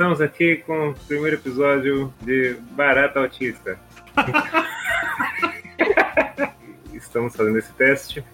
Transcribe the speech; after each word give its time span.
Estamos 0.00 0.22
aqui 0.22 0.56
com 0.66 0.88
o 0.88 0.94
primeiro 0.94 1.36
episódio 1.36 2.10
de 2.22 2.56
Barata 2.70 3.20
Autista. 3.20 3.78
Estamos 6.94 7.36
fazendo 7.36 7.58
esse 7.58 7.70
teste. 7.74 8.24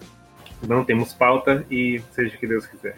Não 0.65 0.85
temos 0.85 1.13
pauta 1.13 1.65
e 1.69 2.01
seja 2.13 2.37
o 2.37 2.39
que 2.39 2.47
Deus 2.47 2.65
quiser. 2.65 2.95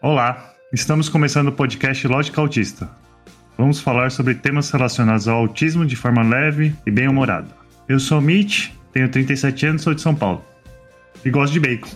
Olá, 0.00 0.54
estamos 0.72 1.08
começando 1.08 1.48
o 1.48 1.52
podcast 1.52 2.06
Lógica 2.06 2.40
Autista. 2.40 2.88
Vamos 3.58 3.80
falar 3.80 4.12
sobre 4.12 4.36
temas 4.36 4.70
relacionados 4.70 5.26
ao 5.26 5.38
autismo 5.38 5.84
de 5.84 5.96
forma 5.96 6.22
leve 6.22 6.72
e 6.86 6.92
bem-humorada. 6.92 7.48
Eu 7.88 7.98
sou 7.98 8.18
o 8.18 8.22
Mitch, 8.22 8.70
tenho 8.92 9.10
37 9.10 9.66
anos, 9.66 9.82
sou 9.82 9.94
de 9.94 10.00
São 10.00 10.14
Paulo. 10.14 10.44
E 11.24 11.28
gosto 11.28 11.54
de 11.54 11.58
bacon. 11.58 11.90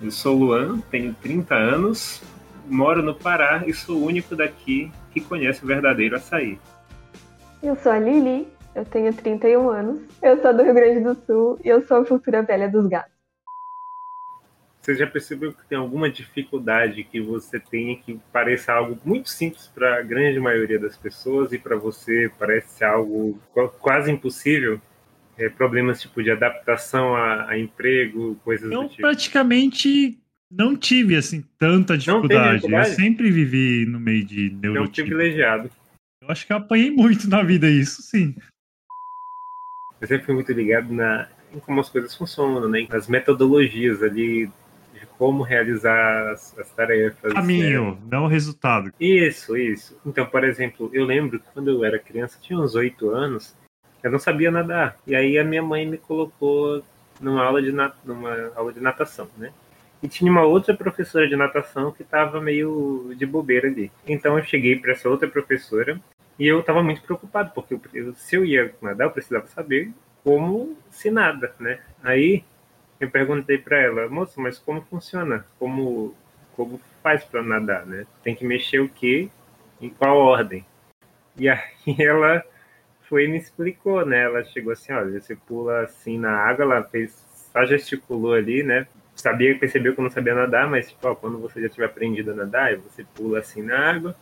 Eu 0.00 0.10
sou 0.10 0.34
o 0.34 0.38
Luan, 0.38 0.80
tenho 0.90 1.12
30 1.12 1.54
anos, 1.54 2.22
moro 2.68 3.02
no 3.02 3.14
Pará 3.14 3.64
e 3.66 3.72
sou 3.72 3.98
o 3.98 4.06
único 4.06 4.36
daqui 4.36 4.90
que 5.12 5.20
conhece 5.20 5.64
o 5.64 5.66
verdadeiro 5.66 6.16
açaí. 6.16 6.58
Eu 7.62 7.74
sou 7.76 7.92
a 7.92 7.98
Lili, 7.98 8.46
eu 8.74 8.84
tenho 8.84 9.12
31 9.12 9.68
anos, 9.70 10.00
eu 10.22 10.40
sou 10.40 10.54
do 10.54 10.62
Rio 10.62 10.74
Grande 10.74 11.00
do 11.00 11.14
Sul 11.26 11.58
e 11.64 11.68
eu 11.68 11.82
sou 11.86 11.98
a 11.98 12.04
futura 12.04 12.42
velha 12.42 12.68
dos 12.68 12.86
gatos. 12.86 13.18
Você 14.80 14.94
já 14.94 15.06
percebeu 15.06 15.52
que 15.52 15.66
tem 15.68 15.76
alguma 15.76 16.08
dificuldade 16.08 17.04
que 17.04 17.20
você 17.20 17.60
tenha 17.60 17.94
que 17.96 18.18
pareça 18.32 18.72
algo 18.72 18.98
muito 19.04 19.28
simples 19.28 19.66
para 19.66 19.98
a 19.98 20.02
grande 20.02 20.40
maioria 20.40 20.78
das 20.78 20.96
pessoas 20.96 21.52
e 21.52 21.58
para 21.58 21.76
você 21.76 22.30
parece 22.38 22.82
algo 22.84 23.38
quase 23.80 24.10
impossível? 24.10 24.80
É, 25.36 25.48
problemas 25.48 26.00
tipo 26.00 26.22
de 26.22 26.30
adaptação 26.30 27.14
a, 27.14 27.50
a 27.50 27.58
emprego, 27.58 28.36
coisas 28.42 28.72
Eu 28.72 28.84
do 28.84 28.88
tipo. 28.88 29.02
praticamente 29.02 30.18
não 30.50 30.76
tive 30.76 31.16
assim 31.16 31.44
tanta 31.58 31.96
dificuldade. 31.96 32.56
dificuldade? 32.56 32.90
Eu 32.90 32.94
sempre 32.94 33.30
vivi 33.30 33.86
no 33.86 34.00
meio 34.00 34.24
de 34.24 34.48
É 34.50 34.52
um 34.52 34.58
neurotipo. 34.72 35.08
privilegiado. 35.08 35.70
Eu 36.22 36.30
acho 36.30 36.46
que 36.46 36.52
eu 36.52 36.56
apanhei 36.56 36.90
muito 36.90 37.28
na 37.28 37.42
vida 37.42 37.68
isso, 37.68 38.02
sim. 38.02 38.34
Eu 40.00 40.06
sempre 40.06 40.26
fui 40.26 40.34
muito 40.34 40.52
ligado 40.52 40.92
na, 40.92 41.28
em 41.52 41.58
como 41.58 41.80
as 41.80 41.88
coisas 41.88 42.14
funcionam, 42.14 42.68
né? 42.68 42.86
nas 42.88 43.08
metodologias 43.08 44.02
ali 44.02 44.46
de 44.94 45.06
como 45.16 45.42
realizar 45.42 46.30
as, 46.32 46.56
as 46.58 46.70
tarefas. 46.70 47.32
Caminho, 47.32 47.98
não 48.10 48.24
o 48.24 48.28
resultado. 48.28 48.92
Isso, 49.00 49.56
isso. 49.56 49.98
Então, 50.06 50.26
por 50.26 50.44
exemplo, 50.44 50.90
eu 50.92 51.04
lembro 51.04 51.40
que 51.40 51.46
quando 51.52 51.70
eu 51.70 51.84
era 51.84 51.98
criança, 51.98 52.38
tinha 52.40 52.58
uns 52.58 52.74
oito 52.74 53.10
anos, 53.10 53.56
eu 54.02 54.10
não 54.10 54.18
sabia 54.18 54.50
nadar. 54.50 54.96
E 55.06 55.14
aí 55.16 55.38
a 55.38 55.44
minha 55.44 55.62
mãe 55.62 55.86
me 55.86 55.98
colocou 55.98 56.82
numa 57.20 57.44
aula 57.44 57.60
de, 57.60 57.72
nat 57.72 57.94
numa 58.04 58.52
aula 58.54 58.72
de 58.72 58.80
natação, 58.80 59.28
né? 59.36 59.52
E 60.02 60.08
tinha 60.08 60.30
uma 60.30 60.44
outra 60.44 60.76
professora 60.76 61.28
de 61.28 61.34
natação 61.34 61.90
que 61.90 62.02
estava 62.02 62.40
meio 62.40 63.12
de 63.16 63.26
bobeira 63.26 63.66
ali. 63.68 63.90
Então 64.06 64.38
eu 64.38 64.44
cheguei 64.44 64.78
para 64.78 64.92
essa 64.92 65.08
outra 65.08 65.28
professora 65.28 66.00
e 66.38 66.46
eu 66.46 66.60
estava 66.60 66.82
muito 66.82 67.02
preocupado, 67.02 67.50
porque 67.52 67.78
eu, 67.92 68.14
se 68.14 68.36
eu 68.36 68.44
ia 68.44 68.72
nadar, 68.80 69.06
eu 69.06 69.10
precisava 69.10 69.46
saber 69.48 69.92
como 70.22 70.76
se 70.90 71.10
nada, 71.10 71.52
né? 71.58 71.80
Aí 72.02 72.44
eu 73.00 73.10
perguntei 73.10 73.58
para 73.58 73.78
ela, 73.78 74.08
moça, 74.08 74.40
mas 74.40 74.58
como 74.58 74.82
funciona? 74.82 75.44
Como, 75.58 76.14
como 76.54 76.80
faz 77.02 77.24
para 77.24 77.42
nadar, 77.42 77.86
né? 77.86 78.06
Tem 78.22 78.34
que 78.34 78.44
mexer 78.44 78.80
o 78.80 78.88
quê? 78.88 79.28
Em 79.80 79.88
qual 79.88 80.16
ordem? 80.16 80.64
E 81.36 81.48
aí 81.48 81.60
ela 81.98 82.44
foi 83.08 83.24
e 83.24 83.28
me 83.28 83.38
explicou, 83.38 84.04
né? 84.04 84.24
Ela 84.24 84.44
chegou 84.44 84.72
assim, 84.72 84.92
olha, 84.92 85.20
você 85.20 85.34
pula 85.34 85.80
assim 85.80 86.18
na 86.18 86.30
água, 86.30 86.64
ela 86.64 86.84
fez, 86.84 87.24
só 87.52 87.64
gesticulou 87.64 88.34
ali, 88.34 88.62
né? 88.62 88.86
Sabia, 89.18 89.58
percebeu 89.58 89.94
que 89.94 90.00
eu 90.00 90.04
não 90.04 90.10
sabia 90.10 90.34
nadar, 90.34 90.70
mas 90.70 90.90
tipo, 90.90 91.08
ó, 91.08 91.14
quando 91.14 91.38
você 91.38 91.60
já 91.60 91.68
tiver 91.68 91.86
aprendido 91.86 92.30
a 92.30 92.34
nadar, 92.34 92.76
você 92.76 93.04
pula 93.14 93.40
assim 93.40 93.62
na 93.62 93.76
água 93.76 94.16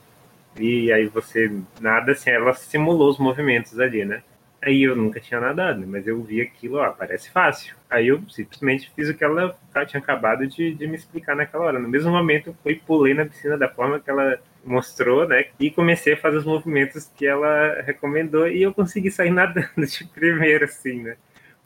e 0.58 0.91
aí 0.91 1.06
você 1.06 1.53
nada 1.80 2.12
assim, 2.12 2.30
ela 2.30 2.55
simulou 2.55 3.11
os 3.11 3.19
movimentos 3.19 3.78
ali, 3.78 4.05
né? 4.06 4.22
Aí 4.62 4.83
eu 4.83 4.97
nunca 4.97 5.20
tinha 5.20 5.38
nadado, 5.38 5.86
mas 5.86 6.06
eu 6.06 6.20
vi 6.22 6.41
aquilo, 6.41 6.78
ó, 6.78 6.91
parece 6.91 7.30
fácil. 7.30 7.76
Aí 7.91 8.09
eu 8.09 8.22
simplesmente 8.31 8.91
fiz 8.97 9.09
o 9.09 9.15
que 9.15 9.22
ela 9.22 9.56
tinha 9.87 10.00
acabado 10.00 10.47
de, 10.47 10.75
de 10.75 10.87
me 10.87 10.97
explicar 10.97 11.37
naquela 11.37 11.66
hora. 11.66 11.78
No 11.78 11.88
mesmo 11.88 12.10
momento, 12.10 12.48
eu 12.48 12.56
fui 12.62 12.75
pulei 12.75 13.12
na 13.12 13.26
piscina 13.26 13.59
da 13.59 13.69
forma 13.69 14.00
que 14.00 14.10
ela 14.10 14.41
mostrou, 14.65 15.28
né? 15.28 15.47
E 15.60 15.71
comecei 15.71 16.15
a 16.15 16.16
fazer 16.16 16.38
os 16.38 16.44
movimentos 16.47 17.10
que 17.15 17.26
ela 17.26 17.82
recomendou 17.82 18.48
e 18.48 18.62
eu 18.62 18.72
consegui 18.72 19.10
sair 19.10 19.31
nadando 19.31 19.87
de 19.87 20.04
primeira, 20.06 20.65
assim, 20.65 21.03
né? 21.03 21.16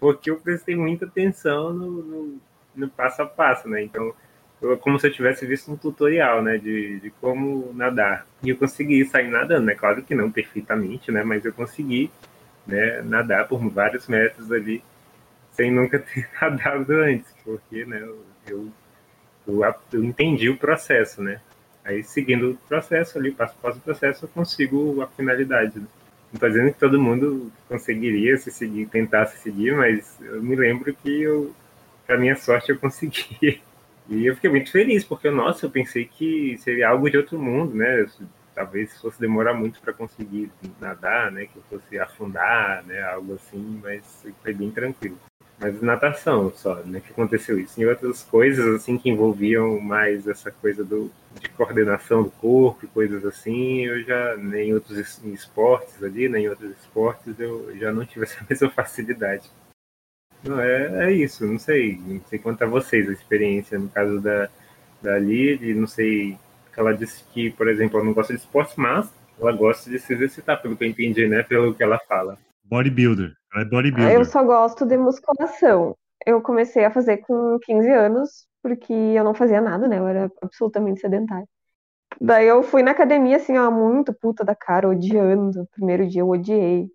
Porque 0.00 0.30
eu 0.30 0.40
prestei 0.40 0.74
muita 0.74 1.06
atenção 1.06 1.72
no, 1.72 1.90
no, 2.02 2.40
no 2.74 2.88
passo 2.88 3.22
a 3.22 3.26
passo, 3.26 3.68
né? 3.68 3.82
Então, 3.82 4.14
eu- 4.62 4.76
como 4.78 4.98
se 4.98 5.06
eu 5.06 5.12
tivesse 5.12 5.46
visto 5.46 5.72
um 5.72 5.76
tutorial, 5.76 6.42
né? 6.42 6.58
De, 6.58 7.00
de 7.00 7.10
como 7.20 7.72
nadar. 7.74 8.26
E 8.42 8.50
eu 8.50 8.56
consegui 8.56 9.04
sair 9.04 9.28
nadando, 9.28 9.66
né? 9.66 9.74
Claro 9.74 10.02
que 10.02 10.14
não 10.14 10.30
perfeitamente, 10.30 11.10
né? 11.12 11.22
Mas 11.24 11.44
eu 11.44 11.52
consegui 11.52 12.10
né, 12.66 13.02
nadar 13.02 13.48
por 13.48 13.58
vários 13.68 14.06
metros 14.06 14.50
ali 14.52 14.82
sem 15.52 15.70
nunca 15.70 15.98
ter 16.00 16.28
nadado 16.40 16.92
antes, 16.92 17.32
porque 17.44 17.84
né, 17.84 18.00
eu, 18.00 18.24
eu, 18.46 18.72
eu, 19.92 20.04
entendi 20.04 20.48
o 20.48 20.56
processo, 20.56 21.22
né? 21.22 21.40
Aí 21.84 22.02
seguindo 22.02 22.52
o 22.52 22.56
processo 22.68 23.18
ali, 23.18 23.32
passo 23.32 23.54
a 23.58 23.62
passo 23.62 23.80
processo, 23.80 24.24
eu 24.24 24.28
consigo 24.28 25.02
a 25.02 25.06
finalidade. 25.08 25.78
Né? 25.78 25.86
Não 26.32 26.34
estou 26.34 26.48
dizendo 26.48 26.72
que 26.72 26.78
todo 26.78 27.00
mundo 27.00 27.50
conseguiria 27.68 28.36
se 28.36 28.50
seguir, 28.50 28.86
tentar 28.86 29.26
se 29.26 29.38
seguir, 29.38 29.74
mas 29.74 30.16
eu 30.20 30.42
me 30.42 30.54
lembro 30.54 30.94
que 30.94 31.22
eu, 31.22 31.52
para 32.10 32.18
minha 32.18 32.34
sorte, 32.34 32.70
eu 32.70 32.78
consegui. 32.78 33.62
E 34.12 34.26
eu 34.26 34.34
fiquei 34.34 34.50
muito 34.50 34.72
feliz, 34.72 35.04
porque, 35.04 35.30
nossa, 35.30 35.66
eu 35.66 35.70
pensei 35.70 36.04
que 36.04 36.58
seria 36.58 36.88
algo 36.88 37.08
de 37.08 37.16
outro 37.16 37.38
mundo, 37.38 37.76
né? 37.76 38.04
talvez 38.52 39.00
fosse 39.00 39.20
demorar 39.20 39.54
muito 39.54 39.80
para 39.80 39.92
conseguir 39.92 40.50
nadar, 40.80 41.30
né? 41.30 41.46
Que 41.46 41.56
eu 41.56 41.62
fosse 41.70 41.96
afundar, 41.96 42.82
né? 42.86 43.00
Algo 43.04 43.34
assim, 43.34 43.80
mas 43.80 44.26
foi 44.42 44.52
bem 44.52 44.68
tranquilo. 44.72 45.16
Mas 45.60 45.80
natação 45.80 46.52
só, 46.56 46.74
né? 46.84 46.98
Que 46.98 47.12
aconteceu 47.12 47.56
isso. 47.56 47.80
E 47.80 47.86
outras 47.86 48.24
coisas 48.24 48.66
assim 48.74 48.98
que 48.98 49.08
envolviam 49.08 49.78
mais 49.78 50.26
essa 50.26 50.50
coisa 50.50 50.82
do, 50.82 51.08
de 51.40 51.48
coordenação 51.50 52.24
do 52.24 52.30
corpo, 52.32 52.86
e 52.86 52.88
coisas 52.88 53.24
assim, 53.24 53.86
eu 53.86 54.02
já 54.02 54.36
nem 54.36 54.74
outros 54.74 54.98
es- 54.98 55.22
esportes 55.26 56.02
ali, 56.02 56.28
nem 56.28 56.48
outros 56.48 56.72
esportes 56.80 57.38
eu 57.38 57.70
já 57.78 57.92
não 57.92 58.04
tive 58.04 58.24
essa 58.24 58.44
mesma 58.50 58.68
facilidade. 58.70 59.48
Não, 60.42 60.60
é, 60.60 61.06
é 61.06 61.12
isso, 61.12 61.46
não 61.46 61.58
sei, 61.58 62.00
não 62.06 62.20
sei 62.26 62.38
quanto 62.38 62.62
a 62.62 62.66
vocês 62.66 63.08
a 63.08 63.12
experiência 63.12 63.78
no 63.78 63.88
caso 63.88 64.20
da 64.20 64.48
da 65.02 65.18
Lili, 65.18 65.72
não 65.72 65.86
sei 65.86 66.38
ela 66.80 66.94
disse 66.94 67.22
que, 67.32 67.50
por 67.50 67.68
exemplo, 67.68 67.98
ela 67.98 68.06
não 68.06 68.14
gosta 68.14 68.32
de 68.32 68.40
esportes, 68.40 68.74
mas 68.76 69.12
ela 69.38 69.52
gosta 69.52 69.90
de 69.90 69.98
se 69.98 70.12
exercitar, 70.12 70.60
pelo 70.60 70.76
que 70.76 70.84
eu 70.84 70.88
entendi, 70.88 71.28
né? 71.28 71.42
Pelo 71.42 71.74
que 71.74 71.82
ela 71.82 71.98
fala. 72.08 72.38
Bodybuilder. 72.64 73.32
Ela 73.52 73.62
é 73.62 73.68
bodybuilder. 73.68 74.14
Eu 74.14 74.24
só 74.24 74.42
gosto 74.42 74.86
de 74.86 74.96
musculação. 74.96 75.96
Eu 76.26 76.40
comecei 76.40 76.84
a 76.84 76.90
fazer 76.90 77.18
com 77.18 77.58
15 77.62 77.90
anos, 77.90 78.46
porque 78.62 78.92
eu 78.92 79.24
não 79.24 79.34
fazia 79.34 79.60
nada, 79.60 79.86
né? 79.88 79.98
Eu 79.98 80.06
era 80.06 80.30
absolutamente 80.42 81.00
sedentária. 81.00 81.46
Daí 82.20 82.46
eu 82.46 82.62
fui 82.62 82.82
na 82.82 82.90
academia, 82.90 83.36
assim, 83.36 83.56
ó, 83.56 83.70
muito 83.70 84.12
puta 84.12 84.44
da 84.44 84.54
cara, 84.54 84.88
odiando. 84.88 85.66
Primeiro 85.72 86.06
dia 86.06 86.22
eu 86.22 86.28
odiei. 86.28 86.88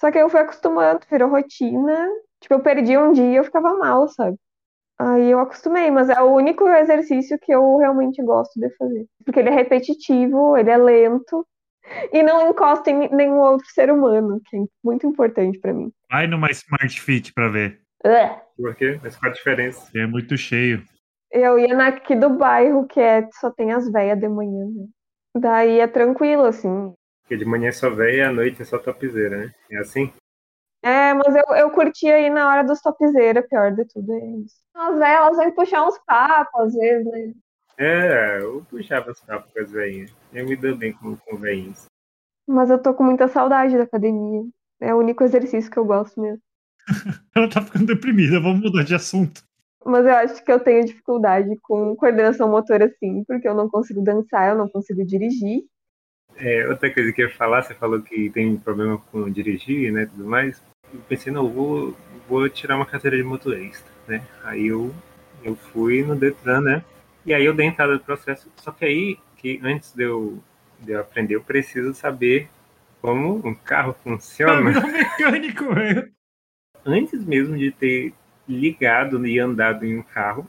Só 0.00 0.10
que 0.10 0.18
aí 0.18 0.24
eu 0.24 0.30
fui 0.30 0.40
acostumando, 0.40 1.00
virou 1.10 1.30
rotina. 1.30 2.08
Tipo, 2.42 2.54
eu 2.54 2.60
perdi 2.60 2.98
um 2.98 3.12
dia 3.12 3.24
e 3.24 3.36
eu 3.36 3.44
ficava 3.44 3.74
mal, 3.78 4.08
sabe? 4.08 4.36
Aí 4.98 5.30
eu 5.30 5.38
acostumei, 5.38 5.90
mas 5.90 6.08
é 6.08 6.20
o 6.20 6.34
único 6.34 6.68
exercício 6.68 7.38
que 7.40 7.52
eu 7.54 7.76
realmente 7.78 8.20
gosto 8.22 8.58
de 8.58 8.68
fazer. 8.76 9.06
Porque 9.24 9.38
ele 9.38 9.48
é 9.48 9.52
repetitivo, 9.52 10.56
ele 10.56 10.70
é 10.70 10.76
lento 10.76 11.46
e 12.12 12.22
não 12.22 12.50
encosta 12.50 12.90
em 12.90 13.08
nenhum 13.14 13.38
outro 13.38 13.66
ser 13.68 13.90
humano, 13.90 14.40
que 14.44 14.56
é 14.56 14.60
muito 14.82 15.06
importante 15.06 15.58
pra 15.60 15.72
mim. 15.72 15.92
Vai 16.10 16.26
numa 16.26 16.50
Smart 16.50 17.00
Fit 17.00 17.32
pra 17.32 17.48
ver. 17.48 17.80
Ugh. 18.04 18.40
Por 18.56 18.74
quê? 18.74 18.98
Mas 19.02 19.16
qual 19.16 19.30
a 19.30 19.34
diferença? 19.34 19.88
É 19.96 20.04
muito 20.04 20.36
cheio. 20.36 20.82
Eu 21.30 21.58
ia 21.58 21.74
na 21.74 21.88
aqui 21.88 22.16
do 22.16 22.30
bairro, 22.30 22.86
que 22.86 23.00
é 23.00 23.28
só 23.40 23.50
tem 23.50 23.72
as 23.72 23.90
velhas 23.90 24.18
de 24.18 24.28
manhã, 24.28 24.66
né? 24.66 24.86
Daí 25.36 25.78
é 25.78 25.86
tranquilo, 25.86 26.44
assim. 26.44 26.92
Porque 27.22 27.36
de 27.36 27.44
manhã 27.44 27.68
é 27.68 27.72
só 27.72 27.88
véia 27.88 28.16
e 28.16 28.22
à 28.22 28.32
noite 28.32 28.60
é 28.60 28.64
só 28.64 28.78
topzeira, 28.78 29.38
né? 29.38 29.52
É 29.70 29.78
assim? 29.78 30.12
É, 30.82 31.14
mas 31.14 31.34
eu, 31.36 31.54
eu 31.54 31.70
curti 31.70 32.08
aí 32.08 32.28
na 32.28 32.48
hora 32.48 32.64
dos 32.64 32.80
topzera, 32.80 33.40
pior 33.42 33.72
de 33.72 33.84
tudo 33.84 34.12
é 34.12 34.26
isso. 34.44 34.56
As 34.74 34.98
velhas, 34.98 35.16
elas 35.16 35.36
vêm 35.36 35.54
puxar 35.54 35.86
uns 35.86 35.98
papos, 36.04 36.60
às 36.60 36.74
vezes, 36.74 37.06
né? 37.06 37.32
É, 37.78 38.42
eu 38.42 38.66
puxava 38.68 39.10
as 39.10 39.20
papas 39.20 39.50
com 39.52 39.60
as 39.60 39.70
veinhas. 39.70 40.12
Eu 40.32 40.46
me 40.46 40.56
dou 40.56 40.76
bem 40.76 40.92
com, 40.92 41.16
com 41.16 41.36
veinhos. 41.36 41.86
Mas 42.46 42.68
eu 42.68 42.82
tô 42.82 42.92
com 42.94 43.04
muita 43.04 43.28
saudade 43.28 43.76
da 43.76 43.84
academia. 43.84 44.42
É 44.80 44.92
o 44.92 44.98
único 44.98 45.22
exercício 45.22 45.70
que 45.70 45.78
eu 45.78 45.84
gosto 45.84 46.20
mesmo. 46.20 46.42
Ela 47.34 47.48
tá 47.48 47.62
ficando 47.62 47.86
deprimida, 47.86 48.40
vamos 48.40 48.60
mudar 48.60 48.82
de 48.82 48.94
assunto. 48.94 49.42
Mas 49.84 50.04
eu 50.04 50.14
acho 50.14 50.44
que 50.44 50.52
eu 50.52 50.60
tenho 50.60 50.84
dificuldade 50.84 51.56
com 51.62 51.96
coordenação 51.96 52.48
motora, 52.48 52.92
sim, 52.98 53.24
porque 53.24 53.48
eu 53.48 53.54
não 53.54 53.68
consigo 53.68 54.02
dançar, 54.02 54.50
eu 54.50 54.58
não 54.58 54.68
consigo 54.68 55.04
dirigir. 55.04 55.64
É, 56.36 56.68
outra 56.68 56.92
coisa 56.92 57.12
que 57.12 57.22
eu 57.22 57.28
ia 57.28 57.34
falar, 57.34 57.62
você 57.62 57.74
falou 57.74 58.00
que 58.02 58.30
tem 58.30 58.56
problema 58.56 58.98
com 58.98 59.30
dirigir, 59.30 59.92
né, 59.92 60.06
tudo 60.06 60.24
mais. 60.24 60.62
Eu 60.92 61.00
pensei, 61.08 61.32
não, 61.32 61.44
eu 61.44 61.50
vou, 61.50 61.96
vou 62.28 62.48
tirar 62.48 62.76
uma 62.76 62.86
carteira 62.86 63.16
de 63.16 63.22
motorista, 63.22 63.88
né? 64.06 64.26
Aí 64.44 64.66
eu, 64.66 64.94
eu 65.42 65.56
fui 65.56 66.02
no 66.02 66.14
Detran, 66.14 66.60
né? 66.60 66.84
E 67.24 67.32
aí 67.32 67.44
eu 67.44 67.54
dei 67.54 67.66
entrada 67.66 67.94
no 67.94 68.00
processo. 68.00 68.50
Só 68.56 68.72
que 68.72 68.84
aí, 68.84 69.18
porque 69.30 69.60
antes 69.62 69.92
de 69.94 70.04
eu, 70.04 70.42
de 70.80 70.92
eu 70.92 71.00
aprender, 71.00 71.36
eu 71.36 71.42
preciso 71.42 71.94
saber 71.94 72.48
como 73.00 73.46
um 73.46 73.54
carro 73.54 73.94
funciona. 74.02 74.60
mecânico, 74.60 75.74
velho. 75.74 76.10
Antes 76.84 77.24
mesmo 77.24 77.56
de 77.56 77.70
ter 77.70 78.12
ligado 78.48 79.24
e 79.26 79.38
andado 79.38 79.84
em 79.86 79.98
um 79.98 80.02
carro, 80.02 80.48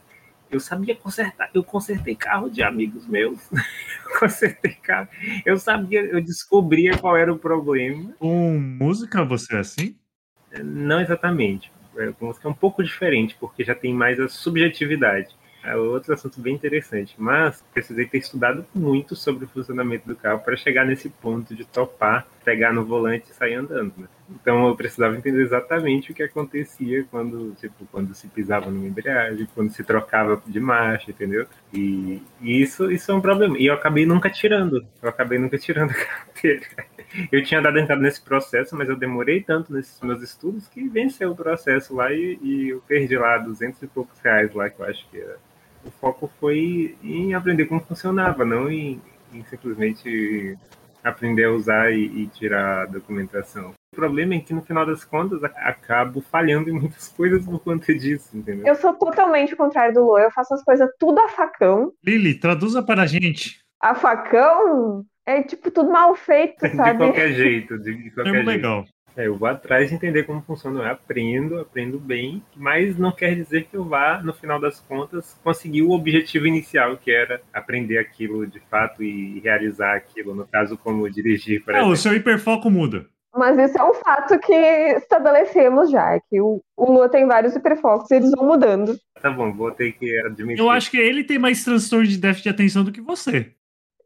eu 0.51 0.59
sabia 0.59 0.95
consertar. 0.95 1.49
Eu 1.53 1.63
consertei 1.63 2.15
carro 2.15 2.49
de 2.49 2.61
amigos 2.61 3.07
meus. 3.07 3.39
consertei 4.19 4.73
carro. 4.73 5.07
Eu 5.45 5.57
sabia, 5.57 6.01
eu 6.01 6.21
descobria 6.21 6.97
qual 6.97 7.17
era 7.17 7.33
o 7.33 7.39
problema. 7.39 8.13
Com 8.19 8.59
música 8.59 9.23
você 9.25 9.55
é 9.55 9.59
assim? 9.59 9.95
Não 10.61 10.99
exatamente. 10.99 11.71
Música 12.19 12.47
é 12.47 12.51
um 12.51 12.53
pouco 12.53 12.83
diferente, 12.83 13.35
porque 13.39 13.63
já 13.63 13.75
tem 13.75 13.93
mais 13.93 14.19
a 14.19 14.27
subjetividade. 14.27 15.35
É 15.63 15.77
outro 15.77 16.13
assunto 16.13 16.41
bem 16.41 16.53
interessante, 16.53 17.15
mas 17.17 17.63
precisei 17.73 18.05
ter 18.05 18.17
estudado 18.17 18.65
muito 18.75 19.15
sobre 19.15 19.45
o 19.45 19.47
funcionamento 19.47 20.05
do 20.05 20.15
carro 20.15 20.39
para 20.39 20.57
chegar 20.57 20.85
nesse 20.85 21.09
ponto 21.09 21.55
de 21.55 21.63
topar, 21.63 22.27
pegar 22.43 22.73
no 22.73 22.83
volante 22.83 23.31
e 23.31 23.33
sair 23.33 23.53
andando. 23.53 23.93
Né? 23.95 24.07
Então 24.33 24.67
eu 24.67 24.75
precisava 24.75 25.15
entender 25.15 25.41
exatamente 25.41 26.11
o 26.11 26.15
que 26.15 26.23
acontecia 26.23 27.05
quando, 27.09 27.53
tipo, 27.55 27.85
quando 27.91 28.13
se 28.13 28.27
pisava 28.27 28.69
numa 28.71 28.87
embreagem, 28.87 29.47
quando 29.53 29.71
se 29.71 29.83
trocava 29.83 30.41
de 30.47 30.59
marcha, 30.59 31.11
entendeu? 31.11 31.45
E, 31.73 32.21
e, 32.41 32.61
isso, 32.61 32.91
isso 32.91 33.11
é 33.11 33.15
um 33.15 33.21
problema. 33.21 33.57
E 33.57 33.67
eu 33.67 33.73
acabei 33.73 34.05
nunca 34.05 34.29
tirando. 34.29 34.85
Eu 35.01 35.09
acabei 35.09 35.37
nunca 35.37 35.57
tirando 35.57 35.91
a 35.91 35.93
carteira. 35.93 36.65
Eu 37.31 37.43
tinha 37.43 37.61
dado 37.61 37.77
entrada 37.77 38.01
nesse 38.01 38.21
processo, 38.21 38.75
mas 38.75 38.89
eu 38.89 38.95
demorei 38.95 39.41
tanto 39.41 39.71
nesses 39.71 39.99
meus 40.01 40.21
estudos 40.21 40.67
que 40.67 40.87
venceu 40.87 41.31
o 41.31 41.35
processo 41.35 41.95
lá 41.95 42.11
e, 42.11 42.39
e 42.41 42.69
eu 42.69 42.81
perdi 42.87 43.15
lá 43.17 43.37
200 43.37 43.81
e 43.83 43.87
poucos 43.87 44.19
reais 44.19 44.53
lá, 44.53 44.69
que 44.69 44.79
eu 44.79 44.85
acho 44.85 45.07
que 45.09 45.19
era. 45.19 45.37
O 45.85 45.91
foco 45.91 46.31
foi 46.39 46.97
em 47.03 47.33
aprender 47.33 47.65
como 47.65 47.81
funcionava, 47.81 48.45
não 48.45 48.71
em, 48.71 49.01
em 49.33 49.43
simplesmente 49.43 50.57
aprender 51.03 51.45
a 51.45 51.51
usar 51.51 51.91
e, 51.91 52.23
e, 52.23 52.27
tirar 52.27 52.83
a 52.83 52.85
documentação. 52.85 53.73
O 53.93 53.95
problema 53.95 54.33
é 54.33 54.39
que, 54.39 54.55
no 54.55 54.63
final 54.63 54.87
das 54.87 55.05
contas, 55.05 55.43
acabo 55.43 56.19
falhando 56.19 56.67
em 56.67 56.73
muitas 56.73 57.09
coisas 57.15 57.45
por 57.45 57.59
conta 57.59 57.93
disso, 57.93 58.35
entendeu? 58.35 58.65
Eu 58.65 58.73
sou 58.73 58.91
totalmente 58.95 59.53
o 59.53 59.57
contrário 59.57 59.93
do 59.93 60.03
Lu. 60.03 60.17
Eu 60.17 60.31
faço 60.31 60.55
as 60.55 60.63
coisas 60.63 60.89
tudo 60.97 61.19
a 61.19 61.29
facão. 61.29 61.93
Lili, 62.03 62.33
traduza 62.33 62.81
para 62.81 63.03
a 63.03 63.05
gente. 63.05 63.59
A 63.79 63.93
facão 63.93 65.05
é, 65.27 65.43
tipo, 65.43 65.69
tudo 65.69 65.91
mal 65.91 66.15
feito, 66.15 66.59
sabe? 66.75 66.93
de 66.93 66.97
qualquer 66.97 67.33
jeito, 67.33 67.77
de, 67.77 67.93
de 67.93 68.11
qualquer 68.11 68.33
jeito. 68.33 68.47
legal. 68.47 68.85
É, 69.15 69.27
eu 69.27 69.37
vou 69.37 69.47
atrás 69.47 69.89
de 69.89 69.95
entender 69.95 70.23
como 70.23 70.41
funciona, 70.41 70.79
eu 70.79 70.91
aprendo, 70.91 71.59
aprendo 71.59 71.99
bem, 71.99 72.41
mas 72.55 72.97
não 72.97 73.11
quer 73.11 73.35
dizer 73.35 73.65
que 73.65 73.77
eu 73.77 73.83
vá, 73.83 74.19
no 74.23 74.33
final 74.33 74.59
das 74.59 74.79
contas, 74.79 75.39
conseguir 75.43 75.83
o 75.83 75.91
objetivo 75.91 76.47
inicial, 76.47 76.97
que 76.97 77.11
era 77.11 77.39
aprender 77.53 77.99
aquilo 77.99 78.47
de 78.47 78.59
fato 78.59 79.03
e 79.03 79.39
realizar 79.39 79.95
aquilo, 79.95 80.33
no 80.33 80.47
caso, 80.47 80.75
como 80.77 81.07
dirigir. 81.07 81.63
Por 81.63 81.75
ah, 81.75 81.85
o 81.85 81.95
seu 81.95 82.15
hiperfoco 82.15 82.71
muda. 82.71 83.05
Mas 83.35 83.57
isso 83.57 83.77
é 83.77 83.83
um 83.83 83.93
fato 83.95 84.37
que 84.39 84.53
estabelecemos 84.53 85.89
já, 85.89 86.19
que 86.29 86.39
o, 86.39 86.61
o 86.77 86.91
Lua 86.91 87.09
tem 87.09 87.25
vários 87.25 87.55
hiperfocos 87.55 88.09
e 88.11 88.15
eles 88.15 88.31
vão 88.31 88.45
mudando. 88.45 88.95
Tá 89.19 89.31
bom, 89.31 89.51
vou 89.51 89.71
ter 89.71 89.91
que 89.93 90.19
admitir. 90.19 90.59
Eu 90.59 90.69
acho 90.69 90.91
que 90.91 90.97
ele 90.97 91.23
tem 91.23 91.39
mais 91.39 91.63
transtorno 91.63 92.05
de 92.05 92.17
déficit 92.17 92.43
de 92.43 92.49
atenção 92.49 92.83
do 92.83 92.91
que 92.91 93.01
você. 93.01 93.51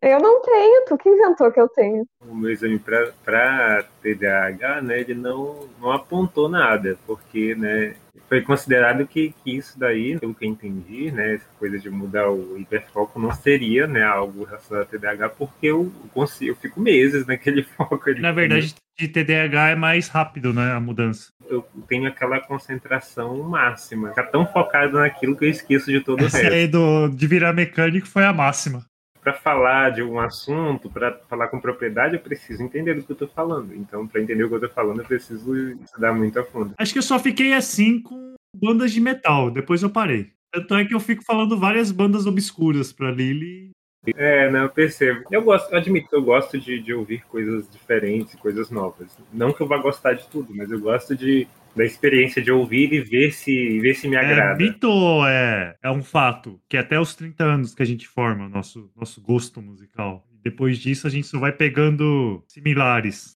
Eu 0.02 0.20
não 0.20 0.42
tenho, 0.42 0.86
tu 0.86 0.98
que 0.98 1.10
inventou 1.10 1.52
que 1.52 1.60
eu 1.60 1.68
tenho. 1.70 2.06
O 2.22 2.36
meu 2.36 2.52
exame 2.52 2.80
para 2.80 3.84
TDAH, 4.02 4.82
né, 4.82 5.00
ele 5.02 5.16
não, 5.16 5.68
não 5.82 5.92
apontou 5.92 6.48
nada, 6.48 6.98
porque, 7.06 7.56
né, 7.56 7.96
foi 8.30 8.42
considerado 8.42 9.08
que, 9.08 9.34
que 9.44 9.58
isso 9.58 9.78
daí, 9.78 10.20
pelo 10.20 10.36
que 10.36 10.46
eu 10.46 10.50
entendi, 10.50 11.12
né, 11.12 11.36
essa 11.36 11.48
coisa 11.58 11.80
de 11.80 11.90
mudar 11.90 12.30
o 12.30 12.58
hiperfoco 12.60 13.20
não 13.20 13.32
seria, 13.32 13.88
né, 13.88 14.04
algo 14.04 14.44
relacionado 14.44 14.84
a 14.84 14.86
TDAH, 14.86 15.30
porque 15.30 15.68
eu 15.68 15.92
consigo, 16.14 16.52
eu 16.52 16.56
fico 16.56 16.80
meses 16.80 17.26
naquele 17.26 17.64
foco. 17.76 18.00
Ali. 18.08 18.22
Na 18.22 18.32
verdade, 18.32 18.76
de 18.98 19.08
TDAH 19.08 19.70
é 19.70 19.76
mais 19.76 20.08
rápido, 20.08 20.54
né, 20.54 20.72
a 20.72 20.80
mudança. 20.80 21.32
Eu 21.48 21.66
tenho 21.88 22.08
aquela 22.08 22.40
concentração 22.40 23.44
máxima, 23.44 24.10
ficar 24.10 24.24
tão 24.24 24.46
focado 24.46 24.98
naquilo 24.98 25.36
que 25.36 25.46
eu 25.46 25.50
esqueço 25.50 25.92
de 25.92 26.02
todo 26.02 26.26
Essa 26.26 26.38
o 26.38 26.42
resto. 26.42 26.54
aí 26.56 26.68
do, 26.68 27.08
de 27.10 27.28
virar 27.28 27.54
mecânico 27.54 28.08
foi 28.08 28.26
a 28.26 28.34
máxima 28.34 28.86
para 29.28 29.34
falar 29.34 29.90
de 29.90 30.02
um 30.02 30.18
assunto, 30.22 30.90
para 30.90 31.20
falar 31.28 31.50
com 31.50 31.60
propriedade, 31.60 32.16
eu 32.16 32.22
preciso 32.22 32.64
entender 32.64 32.94
do 32.94 33.04
que 33.04 33.12
eu 33.12 33.14
estou 33.14 33.28
falando. 33.28 33.76
Então, 33.76 34.08
para 34.08 34.22
entender 34.22 34.46
o 34.46 34.48
que 34.48 34.54
eu 34.54 34.60
estou 34.60 34.74
falando, 34.74 35.02
eu 35.02 35.06
preciso 35.06 35.54
estudar 35.84 36.14
muito 36.14 36.40
a 36.40 36.46
fundo. 36.46 36.74
Acho 36.78 36.94
que 36.94 37.00
eu 37.00 37.04
só 37.04 37.20
fiquei 37.20 37.52
assim 37.52 38.02
com 38.02 38.36
bandas 38.56 38.94
de 38.94 39.02
metal, 39.02 39.52
depois 39.52 39.84
eu 39.84 39.90
parei. 39.90 40.32
Tanto 40.54 40.76
é 40.76 40.86
que 40.86 40.94
eu 40.94 41.00
fico 41.02 41.26
falando 41.26 41.60
várias 41.60 41.92
bandas 41.92 42.26
obscuras 42.26 42.94
para 42.94 43.12
Lily. 43.12 43.72
É, 44.16 44.50
não, 44.50 44.64
eu 44.64 44.70
percebo. 44.70 45.24
Eu 45.32 45.42
gosto, 45.42 45.72
eu 45.72 45.78
admito, 45.78 46.08
eu 46.12 46.22
gosto 46.22 46.60
de, 46.60 46.80
de 46.80 46.94
ouvir 46.94 47.24
coisas 47.26 47.70
diferentes, 47.70 48.36
coisas 48.36 48.70
novas. 48.70 49.18
Não 49.34 49.52
que 49.52 49.62
eu 49.62 49.68
vá 49.68 49.78
gostar 49.78 50.14
de 50.14 50.28
tudo, 50.28 50.54
mas 50.56 50.72
eu 50.72 50.80
gosto 50.80 51.16
de 51.16 51.48
da 51.78 51.86
experiência 51.86 52.42
de 52.42 52.52
ouvir 52.52 52.92
e 52.92 53.00
ver 53.00 53.32
se, 53.32 53.80
ver 53.80 53.94
se 53.94 54.08
me 54.08 54.16
é 54.16 54.20
agrada. 54.20 54.64
É 54.64 54.66
mito 54.66 54.90
é, 55.28 55.76
é 55.82 55.92
um 55.92 56.02
fato? 56.02 56.60
Que 56.68 56.76
até 56.76 57.00
os 57.00 57.14
30 57.16 57.44
anos 57.44 57.76
que 57.76 57.84
a 57.84 57.86
gente 57.86 58.08
forma 58.08 58.48
o 58.48 58.50
nosso, 58.50 58.92
nosso 58.96 59.22
gosto 59.22 59.62
musical. 59.62 60.28
Depois 60.44 60.80
disso, 60.80 61.06
a 61.06 61.10
gente 61.10 61.28
só 61.28 61.40
vai 61.40 61.52
pegando 61.52 62.44
similares. 62.48 63.38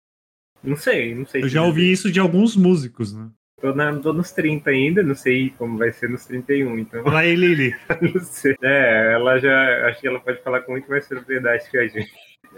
Não 0.63 0.77
sei, 0.77 1.15
não 1.15 1.27
sei. 1.27 1.43
Eu 1.43 1.49
já 1.49 1.63
ouvi 1.63 1.91
isso 1.91 2.11
de 2.11 2.21
alguns 2.21 2.57
músicos, 2.57 3.13
né? 3.13 3.29
Tô, 3.61 3.75
na, 3.75 3.93
tô 3.99 4.13
nos 4.13 4.31
30 4.31 4.71
ainda, 4.71 5.03
não 5.03 5.17
sei 5.17 5.51
como 5.59 5.79
vai 5.79 5.93
ser 5.93 6.09
nos 6.09 6.25
31, 6.27 6.79
então. 6.79 7.03
Fala 7.03 7.21
aí, 7.21 7.35
Lili. 7.35 7.75
não 8.15 8.21
sei. 8.21 8.55
É, 8.63 9.15
ela 9.15 9.39
já. 9.39 9.89
Acho 9.89 10.01
que 10.01 10.07
ela 10.07 10.21
pode 10.21 10.41
falar 10.43 10.61
com 10.61 10.73
muito 10.73 10.89
mais 10.89 11.07
propriedade 11.09 11.69
que 11.69 11.77
a 11.77 11.89
gente. 11.89 12.11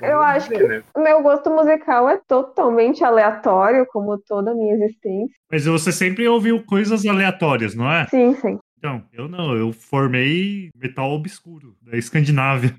Eu 0.02 0.23
acho 0.23 0.49
que 0.49 0.62
né? 0.62 0.82
o 0.94 1.00
meu 1.00 1.23
gosto 1.23 1.50
musical 1.50 2.08
é 2.08 2.19
totalmente 2.29 3.02
aleatório, 3.02 3.87
como 3.87 4.19
toda 4.19 4.52
a 4.52 4.55
minha 4.55 4.75
existência. 4.75 5.35
Mas 5.50 5.64
você 5.64 5.91
sempre 5.91 6.29
ouviu 6.29 6.62
coisas 6.64 7.05
aleatórias, 7.05 7.75
não 7.75 7.91
é? 7.91 8.06
Sim, 8.06 8.35
sim. 8.35 8.58
Então, 8.79 9.03
eu 9.12 9.29
não, 9.29 9.55
eu 9.55 9.73
formei 9.73 10.70
metal 10.75 11.11
obscuro, 11.11 11.76
da 11.82 11.99
Escandinávia. 11.99 12.75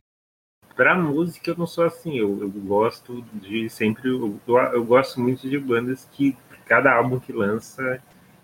Pra 0.76 0.96
música 0.96 1.52
eu 1.52 1.58
não 1.58 1.68
sou 1.68 1.84
assim, 1.84 2.18
eu, 2.18 2.40
eu 2.42 2.50
gosto 2.50 3.24
de 3.34 3.70
sempre, 3.70 4.10
eu, 4.10 4.40
eu 4.74 4.84
gosto 4.84 5.20
muito 5.20 5.48
de 5.48 5.60
bandas 5.60 6.08
que 6.12 6.36
cada 6.66 6.96
álbum 6.96 7.20
que 7.20 7.34
lança 7.34 8.02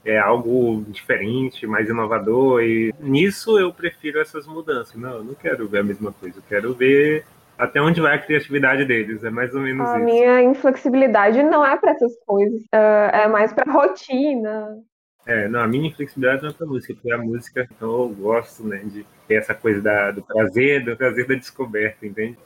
é 0.09 0.18
algo 0.18 0.83
diferente, 0.88 1.68
mais 1.68 1.89
inovador, 1.89 2.62
e 2.63 2.94
nisso 3.00 3.59
eu 3.59 3.74
prefiro 3.74 4.19
essas 4.19 4.48
mudanças. 4.48 4.95
Não, 4.95 5.18
eu 5.18 5.24
não 5.24 5.33
quero 5.33 5.68
ver 5.68 5.80
a 5.80 5.83
mesma 5.83 6.12
coisa, 6.12 6.39
eu 6.39 6.44
quero 6.48 6.74
ver 6.74 7.25
até 7.57 7.81
onde 7.81 8.00
vai 8.00 8.15
a 8.15 8.19
criatividade 8.19 8.86
deles, 8.86 9.24
é 9.24 9.30
mais 9.30 9.54
ou 9.54 9.62
menos 9.62 9.88
a 9.89 9.94
isso. 9.94 9.95
A 9.95 10.00
minha 10.00 10.42
inflexibilidade 10.44 11.42
não 11.44 11.66
é 11.66 11.76
para 11.76 11.92
essas 11.92 12.14
coisas, 12.26 12.61
é, 12.71 13.23
é 13.23 13.28
mais 13.28 13.52
para 13.52 13.71
rotina. 13.71 14.78
É, 15.26 15.47
não, 15.49 15.59
a 15.59 15.68
minha 15.68 15.90
inflexibilidade 15.90 16.44
não 16.44 16.49
é 16.49 16.54
pra 16.54 16.68
música, 16.68 16.94
porque 16.94 17.11
a 17.11 17.18
música, 17.18 17.68
então 17.69 17.90
eu 17.90 18.09
gosto, 18.09 18.66
né, 18.66 18.78
de 18.85 19.06
ter 19.28 19.35
essa 19.35 19.54
coisa 19.54 19.81
da, 19.81 20.11
do 20.11 20.21
prazer, 20.21 20.85
do 20.85 20.95
prazer 20.95 21.28
da 21.28 21.35
descoberta, 21.35 22.06
entende? 22.06 22.37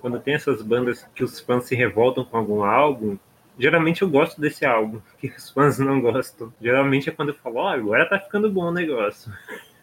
Quando 0.00 0.20
tem 0.20 0.34
essas 0.34 0.62
bandas 0.62 1.04
que 1.14 1.24
os 1.24 1.40
fãs 1.40 1.64
se 1.64 1.74
revoltam 1.74 2.24
com 2.24 2.36
algum 2.36 2.62
álbum, 2.62 3.18
geralmente 3.58 4.02
eu 4.02 4.08
gosto 4.08 4.40
desse 4.40 4.64
álbum, 4.64 5.00
que 5.18 5.28
os 5.28 5.50
fãs 5.50 5.78
não 5.78 6.00
gostam. 6.00 6.52
Geralmente 6.60 7.08
é 7.08 7.12
quando 7.12 7.30
eu 7.30 7.34
falo, 7.34 7.56
ó, 7.56 7.64
oh, 7.64 7.68
agora 7.68 8.08
tá 8.08 8.18
ficando 8.18 8.50
bom 8.50 8.66
o 8.66 8.72
negócio. 8.72 9.32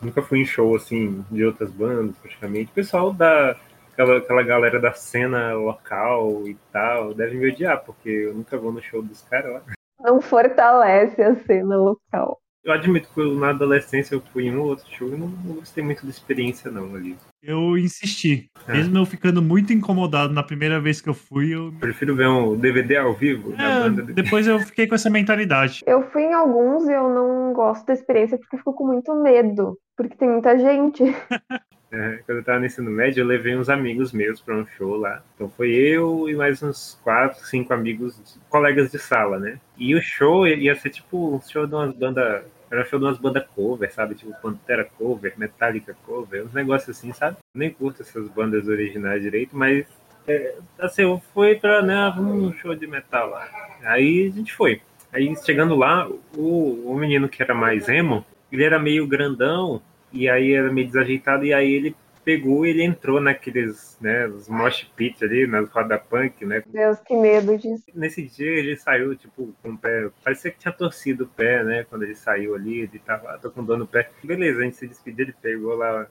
Nunca 0.01 0.23
fui 0.23 0.41
em 0.41 0.47
show, 0.47 0.75
assim, 0.75 1.25
de 1.31 1.45
outras 1.45 1.71
bandas, 1.71 2.17
praticamente. 2.17 2.71
O 2.71 2.75
pessoal 2.75 3.13
da. 3.13 3.57
Aquela, 3.93 4.17
aquela 4.17 4.43
galera 4.43 4.81
da 4.81 4.95
cena 4.95 5.53
local 5.53 6.49
e 6.49 6.55
tal, 6.73 7.13
deve 7.13 7.37
me 7.37 7.51
odiar, 7.51 7.85
porque 7.85 8.09
eu 8.09 8.33
nunca 8.35 8.57
vou 8.57 8.73
no 8.73 8.81
show 8.81 9.03
dos 9.03 9.21
caras 9.23 9.53
lá. 9.53 9.63
Não 10.01 10.23
fortalece 10.23 11.23
a 11.23 11.35
cena 11.35 11.77
local. 11.77 12.41
Eu 12.63 12.73
admito 12.73 13.09
que 13.15 13.35
na 13.39 13.51
adolescência 13.51 14.15
eu 14.15 14.23
fui 14.33 14.47
em 14.47 14.55
um 14.55 14.61
ou 14.61 14.69
outro 14.69 14.85
show 14.91 15.09
e 15.09 15.17
não, 15.17 15.29
não 15.29 15.55
gostei 15.57 15.83
muito 15.83 16.05
da 16.05 16.11
experiência, 16.11 16.71
não, 16.71 16.95
ali. 16.95 17.17
Eu 17.43 17.79
insisti. 17.79 18.51
É. 18.69 18.73
Mesmo 18.75 18.99
eu 18.99 19.07
ficando 19.07 19.41
muito 19.41 19.73
incomodado 19.73 20.33
na 20.33 20.43
primeira 20.43 20.79
vez 20.79 21.01
que 21.01 21.09
eu 21.09 21.15
fui, 21.15 21.55
eu. 21.55 21.73
Prefiro 21.81 22.15
ver 22.15 22.29
um 22.29 22.57
DVD 22.57 22.99
ao 22.99 23.15
vivo 23.15 23.55
é, 23.55 24.13
Depois 24.13 24.47
eu 24.47 24.59
fiquei 24.61 24.87
com 24.87 24.95
essa 24.95 25.09
mentalidade. 25.09 25.83
Eu 25.87 26.03
fui 26.11 26.23
em 26.23 26.35
alguns 26.35 26.87
e 26.87 26.93
eu 26.93 27.09
não 27.09 27.55
gosto 27.55 27.87
da 27.87 27.95
experiência 27.95 28.37
porque 28.37 28.57
eu 28.57 28.59
fico 28.59 28.75
com 28.75 28.87
muito 28.87 29.15
medo. 29.15 29.79
Porque 29.97 30.17
tem 30.17 30.29
muita 30.29 30.59
gente. 30.59 31.03
É, 31.93 32.21
quando 32.25 32.39
eu 32.39 32.45
tava 32.45 32.61
no 32.61 32.67
ensino 32.67 32.91
médio, 32.91 33.23
eu 33.23 33.27
levei 33.27 33.57
uns 33.57 33.69
amigos 33.69 34.13
meus 34.13 34.41
para 34.41 34.55
um 34.57 34.67
show 34.67 34.97
lá. 34.97 35.23
Então 35.35 35.51
foi 35.51 35.71
eu 35.73 36.29
e 36.29 36.37
mais 36.37 36.63
uns 36.63 36.99
quatro, 37.03 37.45
cinco 37.45 37.75
amigos, 37.75 38.39
colegas 38.49 38.93
de 38.93 38.99
sala, 38.99 39.39
né? 39.39 39.59
E 39.77 39.95
o 39.95 40.01
show 40.01 40.47
ia 40.47 40.75
ser 40.77 40.91
tipo 40.91 41.35
um 41.35 41.41
show 41.41 41.67
de 41.67 41.75
umas 41.75 41.93
bandas. 41.93 42.45
Era 42.71 42.83
um 42.83 42.85
show 42.85 42.99
de 43.01 43.05
umas 43.05 43.19
bandas 43.19 43.45
cover, 43.55 43.93
sabe? 43.93 44.15
Tipo 44.15 44.33
Pantera 44.41 44.85
cover, 44.85 45.35
Metallica 45.37 45.97
cover, 46.07 46.45
uns 46.45 46.55
negócios 46.55 46.97
assim, 46.97 47.13
sabe? 47.13 47.37
Nem 47.53 47.71
curto 47.71 48.03
essas 48.03 48.29
bandas 48.29 48.69
originais 48.69 49.23
direito, 49.23 49.57
mas 49.57 49.85
é, 50.29 50.55
assim, 50.79 51.03
eu 51.03 51.21
fui 51.35 51.57
pra, 51.57 51.83
né, 51.83 52.09
um 52.11 52.53
show 52.53 52.75
de 52.77 52.87
metal 52.87 53.31
lá. 53.31 53.49
Aí 53.83 54.29
a 54.29 54.37
gente 54.37 54.55
foi. 54.55 54.81
Aí 55.13 55.35
chegando 55.45 55.75
lá, 55.75 56.09
o, 56.37 56.93
o 56.93 56.97
menino 56.97 57.29
que 57.29 57.43
era 57.43 57.53
mais 57.53 57.89
emo, 57.89 58.25
ele 58.53 58.63
era 58.63 58.79
meio 58.79 59.09
grandão, 59.09 59.83
e 60.13 60.29
aí 60.29 60.53
era 60.53 60.73
meio 60.73 60.87
desajeitado, 60.87 61.45
e 61.45 61.53
aí 61.53 61.73
ele 61.73 61.97
pegou 62.25 62.67
e 62.67 62.71
ele 62.71 62.83
entrou 62.83 63.21
naqueles, 63.21 63.97
né, 64.01 64.27
os 64.27 64.49
mosh 64.49 64.85
pit 64.95 65.25
ali, 65.25 65.47
nas 65.47 65.69
roda 65.71 65.99
punk, 65.99 66.45
né? 66.45 66.63
Deus, 66.67 67.01
que 67.01 67.17
medo 67.17 67.57
disso. 67.57 67.85
Nesse 67.95 68.23
dia 68.23 68.51
ele 68.51 68.77
saiu, 68.77 69.17
tipo, 69.17 69.55
com 69.63 69.71
o 69.71 69.79
pé, 69.79 70.11
parecia 70.23 70.51
que 70.51 70.59
tinha 70.59 70.73
torcido 70.73 71.25
o 71.25 71.29
pé, 71.29 71.65
né? 71.65 71.85
Quando 71.89 72.03
ele 72.03 72.15
saiu 72.15 72.55
ali, 72.55 72.81
ele 72.81 72.99
tava, 72.99 73.39
tô 73.39 73.51
com 73.51 73.65
dor 73.65 73.79
no 73.79 73.87
pé. 73.87 74.11
Beleza, 74.23 74.61
a 74.61 74.65
gente 74.65 74.77
se 74.77 74.87
despediu, 74.87 75.27
ele 75.27 75.35
pegou 75.41 75.75
lá 75.75 76.07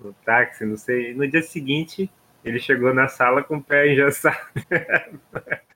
no 0.00 0.12
táxi, 0.24 0.64
não 0.64 0.76
sei. 0.76 1.14
No 1.14 1.28
dia 1.28 1.42
seguinte, 1.42 2.10
ele 2.44 2.58
chegou 2.58 2.94
na 2.94 3.08
sala 3.08 3.42
com 3.42 3.58
o 3.58 3.62
pé 3.62 3.92
engessado. 3.92 4.38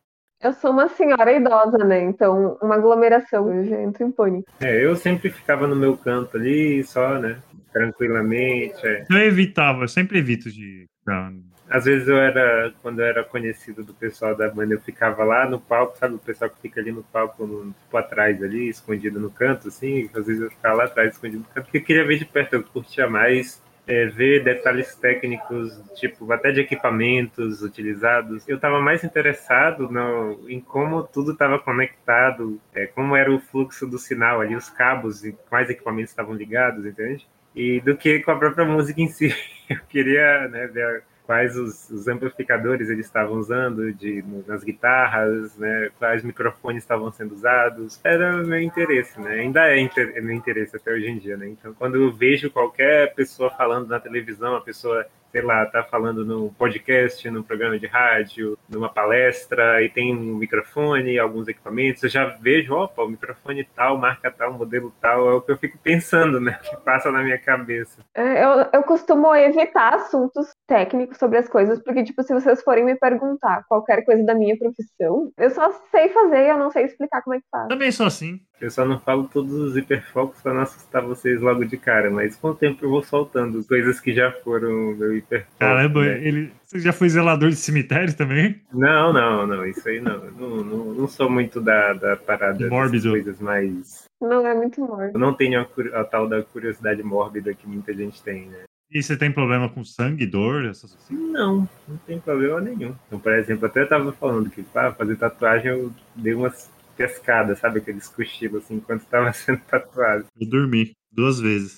Eu 0.44 0.52
sou 0.52 0.72
uma 0.72 0.88
senhora 0.90 1.32
idosa, 1.32 1.78
né? 1.78 2.02
Então, 2.02 2.58
uma 2.60 2.74
aglomeração, 2.74 3.50
eu 3.50 3.64
já 3.64 3.80
entro 3.80 4.04
em 4.04 4.12
pânico. 4.12 4.46
É, 4.60 4.84
eu 4.84 4.94
sempre 4.94 5.30
ficava 5.30 5.66
no 5.66 5.74
meu 5.74 5.96
canto 5.96 6.36
ali, 6.36 6.84
só, 6.84 7.18
né? 7.18 7.38
Tranquilamente. 7.72 8.86
É. 8.86 9.06
Eu 9.08 9.16
evitava, 9.20 9.84
eu 9.84 9.88
sempre 9.88 10.18
evito 10.18 10.50
de. 10.50 10.84
Não. 11.06 11.42
Às 11.70 11.86
vezes 11.86 12.08
eu 12.08 12.18
era, 12.18 12.74
quando 12.82 13.00
eu 13.00 13.06
era 13.06 13.24
conhecido 13.24 13.82
do 13.82 13.94
pessoal 13.94 14.36
da 14.36 14.50
banda, 14.50 14.74
eu 14.74 14.80
ficava 14.82 15.24
lá 15.24 15.48
no 15.48 15.58
palco, 15.58 15.96
sabe? 15.96 16.16
O 16.16 16.18
pessoal 16.18 16.50
que 16.50 16.60
fica 16.60 16.78
ali 16.78 16.92
no 16.92 17.02
palco, 17.04 17.46
no, 17.46 17.72
tipo 17.72 17.96
atrás 17.96 18.42
ali, 18.42 18.68
escondido 18.68 19.18
no 19.18 19.30
canto, 19.30 19.68
assim. 19.68 20.10
Às 20.14 20.26
vezes 20.26 20.42
eu 20.42 20.50
ficava 20.50 20.76
lá 20.76 20.84
atrás, 20.84 21.12
escondido 21.12 21.38
no 21.38 21.54
canto, 21.54 21.64
porque 21.64 21.78
eu 21.78 21.84
queria 21.84 22.06
ver 22.06 22.18
de 22.18 22.26
perto, 22.26 22.52
eu 22.52 22.62
curtia 22.62 23.08
mais 23.08 23.63
é, 23.86 24.06
ver 24.06 24.42
detalhes 24.42 24.94
técnicos, 24.94 25.80
tipo, 25.94 26.30
até 26.32 26.50
de 26.50 26.60
equipamentos 26.60 27.62
utilizados. 27.62 28.46
Eu 28.48 28.56
estava 28.56 28.80
mais 28.80 29.04
interessado 29.04 29.90
no, 29.90 30.48
em 30.48 30.60
como 30.60 31.02
tudo 31.02 31.32
estava 31.32 31.58
conectado, 31.58 32.60
é, 32.74 32.86
como 32.86 33.14
era 33.14 33.32
o 33.32 33.40
fluxo 33.40 33.86
do 33.86 33.98
sinal 33.98 34.40
ali, 34.40 34.56
os 34.56 34.70
cabos 34.70 35.24
e 35.24 35.32
quais 35.48 35.68
equipamentos 35.68 36.10
estavam 36.10 36.34
ligados, 36.34 36.84
entende? 36.84 37.26
E 37.54 37.80
do 37.80 37.96
que 37.96 38.20
com 38.20 38.30
a 38.30 38.38
própria 38.38 38.64
música 38.64 39.00
em 39.00 39.08
si. 39.08 39.34
Eu 39.68 39.80
queria 39.88 40.48
né, 40.48 40.66
ver 40.66 41.04
quais 41.26 41.56
os, 41.56 41.90
os, 41.90 42.06
amplificadores 42.06 42.90
eles 42.90 43.06
estavam 43.06 43.38
usando 43.38 43.92
de, 43.92 44.24
nas 44.46 44.62
guitarras, 44.62 45.56
né, 45.56 45.90
quais 45.98 46.22
microfones 46.22 46.82
estavam 46.82 47.10
sendo 47.10 47.34
usados. 47.34 48.00
Era 48.04 48.36
meu 48.42 48.60
interesse, 48.60 49.20
né? 49.20 49.40
Ainda 49.40 49.68
é 49.68 49.80
inter, 49.80 50.22
meu 50.22 50.34
interesse 50.34 50.76
até 50.76 50.92
hoje 50.92 51.08
em 51.08 51.18
dia, 51.18 51.36
né? 51.36 51.48
Então, 51.48 51.72
quando 51.74 51.96
eu 51.96 52.12
vejo 52.12 52.50
qualquer 52.50 53.14
pessoa 53.14 53.50
falando 53.50 53.88
na 53.88 53.98
televisão, 53.98 54.54
a 54.54 54.60
pessoa 54.60 55.06
sei 55.34 55.42
lá, 55.42 55.66
tá 55.66 55.82
falando 55.82 56.24
no 56.24 56.52
podcast, 56.52 57.28
num 57.28 57.42
programa 57.42 57.76
de 57.76 57.88
rádio, 57.88 58.56
numa 58.68 58.88
palestra, 58.88 59.82
e 59.82 59.88
tem 59.88 60.14
um 60.14 60.36
microfone, 60.36 61.18
alguns 61.18 61.48
equipamentos, 61.48 62.04
eu 62.04 62.08
já 62.08 62.24
vejo, 62.40 62.72
opa, 62.72 63.02
o 63.02 63.08
microfone 63.08 63.68
tal, 63.74 63.98
marca 63.98 64.30
tal, 64.30 64.52
modelo 64.52 64.94
tal, 65.00 65.28
é 65.28 65.34
o 65.34 65.40
que 65.40 65.50
eu 65.50 65.58
fico 65.58 65.76
pensando, 65.78 66.38
né? 66.40 66.56
Que 66.70 66.76
passa 66.76 67.10
na 67.10 67.20
minha 67.20 67.36
cabeça. 67.36 68.00
É, 68.14 68.44
eu, 68.44 68.66
eu 68.72 68.82
costumo 68.84 69.34
evitar 69.34 69.94
assuntos 69.94 70.54
técnicos 70.68 71.18
sobre 71.18 71.38
as 71.38 71.48
coisas, 71.48 71.82
porque, 71.82 72.04
tipo, 72.04 72.22
se 72.22 72.32
vocês 72.32 72.62
forem 72.62 72.84
me 72.84 72.94
perguntar 72.94 73.64
qualquer 73.68 74.04
coisa 74.04 74.24
da 74.24 74.36
minha 74.36 74.56
profissão, 74.56 75.32
eu 75.36 75.50
só 75.50 75.72
sei 75.90 76.10
fazer 76.10 76.44
e 76.44 76.48
eu 76.48 76.58
não 76.58 76.70
sei 76.70 76.84
explicar 76.84 77.22
como 77.22 77.34
é 77.34 77.40
que 77.40 77.46
faz. 77.50 77.66
Também 77.66 77.90
sou 77.90 78.06
assim. 78.06 78.40
Eu 78.60 78.70
só 78.70 78.84
não 78.84 78.98
falo 78.98 79.28
todos 79.28 79.52
os 79.52 79.76
hiperfocos 79.76 80.40
para 80.40 80.54
não 80.54 80.62
assustar 80.62 81.02
vocês 81.02 81.40
logo 81.40 81.64
de 81.64 81.76
cara, 81.76 82.10
mas 82.10 82.36
com 82.36 82.48
o 82.48 82.54
tempo 82.54 82.84
eu 82.84 82.88
vou 82.88 83.02
soltando 83.02 83.62
coisas 83.66 84.00
que 84.00 84.14
já 84.14 84.30
foram 84.42 84.94
meu 84.96 85.14
hiperfoco. 85.24 85.58
Caramba, 85.58 86.04
né? 86.04 86.26
ele, 86.26 86.52
você 86.64 86.78
já 86.78 86.92
foi 86.92 87.08
zelador 87.08 87.50
de 87.50 87.56
cemitério 87.56 88.14
também? 88.16 88.60
Não, 88.72 89.12
não, 89.12 89.46
não, 89.46 89.66
isso 89.66 89.88
aí 89.88 90.00
não. 90.00 90.30
Não, 90.30 90.64
não, 90.64 90.94
não 90.94 91.08
sou 91.08 91.28
muito 91.30 91.60
da, 91.60 91.92
da 91.92 92.16
parada 92.16 92.68
Mórbido. 92.68 93.10
coisas 93.10 93.40
mais. 93.40 94.04
Não 94.20 94.46
é 94.46 94.54
muito 94.54 94.80
mórbido. 94.80 95.16
Eu 95.16 95.20
não 95.20 95.34
tenho 95.34 95.60
a, 95.60 96.00
a, 96.00 96.04
tal 96.04 96.28
da 96.28 96.42
curiosidade 96.42 97.02
mórbida 97.02 97.54
que 97.54 97.66
muita 97.66 97.92
gente 97.92 98.22
tem, 98.22 98.46
né? 98.46 98.64
E 98.90 99.02
você 99.02 99.16
tem 99.16 99.32
problema 99.32 99.68
com 99.68 99.84
sangue, 99.84 100.26
dor, 100.26 100.66
essas 100.66 100.94
coisas? 100.94 101.10
Não, 101.10 101.68
não 101.88 101.96
tem 102.06 102.20
problema 102.20 102.60
nenhum. 102.60 102.94
Então, 103.06 103.18
por 103.18 103.32
exemplo, 103.32 103.66
até 103.66 103.82
eu 103.82 103.88
tava 103.88 104.12
falando 104.12 104.50
que 104.50 104.62
para 104.62 104.92
fazer 104.92 105.16
tatuagem 105.16 105.70
eu 105.70 105.92
dei 106.14 106.34
umas 106.34 106.70
pescada, 106.96 107.54
sabe? 107.56 107.78
Aqueles 107.78 108.08
cochilos 108.08 108.64
assim, 108.64 108.76
enquanto 108.76 109.02
estava 109.02 109.32
sendo 109.32 109.60
tatuado. 109.68 110.26
Eu 110.40 110.48
dormi 110.48 110.92
duas 111.12 111.40
vezes. 111.40 111.74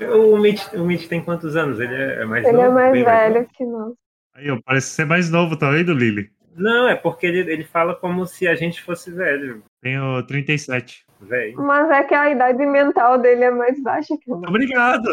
O 0.00 0.36
Mitch, 0.38 0.72
o 0.72 0.84
Mitch 0.84 1.08
tem 1.08 1.22
quantos 1.22 1.56
anos? 1.56 1.78
Ele 1.78 1.94
é 1.94 2.24
mais 2.24 2.46
ele 2.46 2.56
novo? 2.56 2.66
Ele 2.66 2.70
é 2.70 2.74
mais 2.74 3.04
velho 3.04 3.34
mais 3.34 3.48
que 3.52 3.64
nós. 3.64 3.92
Aí, 4.34 4.50
ó, 4.50 4.58
parece 4.64 4.88
ser 4.88 5.04
mais 5.04 5.30
novo 5.30 5.56
também 5.56 5.84
do 5.84 5.92
Lily. 5.92 6.30
Não, 6.56 6.88
é 6.88 6.94
porque 6.94 7.26
ele, 7.26 7.50
ele 7.50 7.64
fala 7.64 7.94
como 7.94 8.26
se 8.26 8.46
a 8.48 8.54
gente 8.54 8.82
fosse 8.82 9.10
velho. 9.10 9.62
Tenho 9.80 10.22
37. 10.26 11.06
Velho. 11.20 11.58
Mas 11.58 11.90
é 11.90 12.02
que 12.04 12.14
a 12.14 12.30
idade 12.30 12.64
mental 12.64 13.18
dele 13.18 13.44
é 13.44 13.50
mais 13.50 13.80
baixa 13.82 14.16
que 14.18 14.30
o 14.30 14.36
Obrigado! 14.36 15.10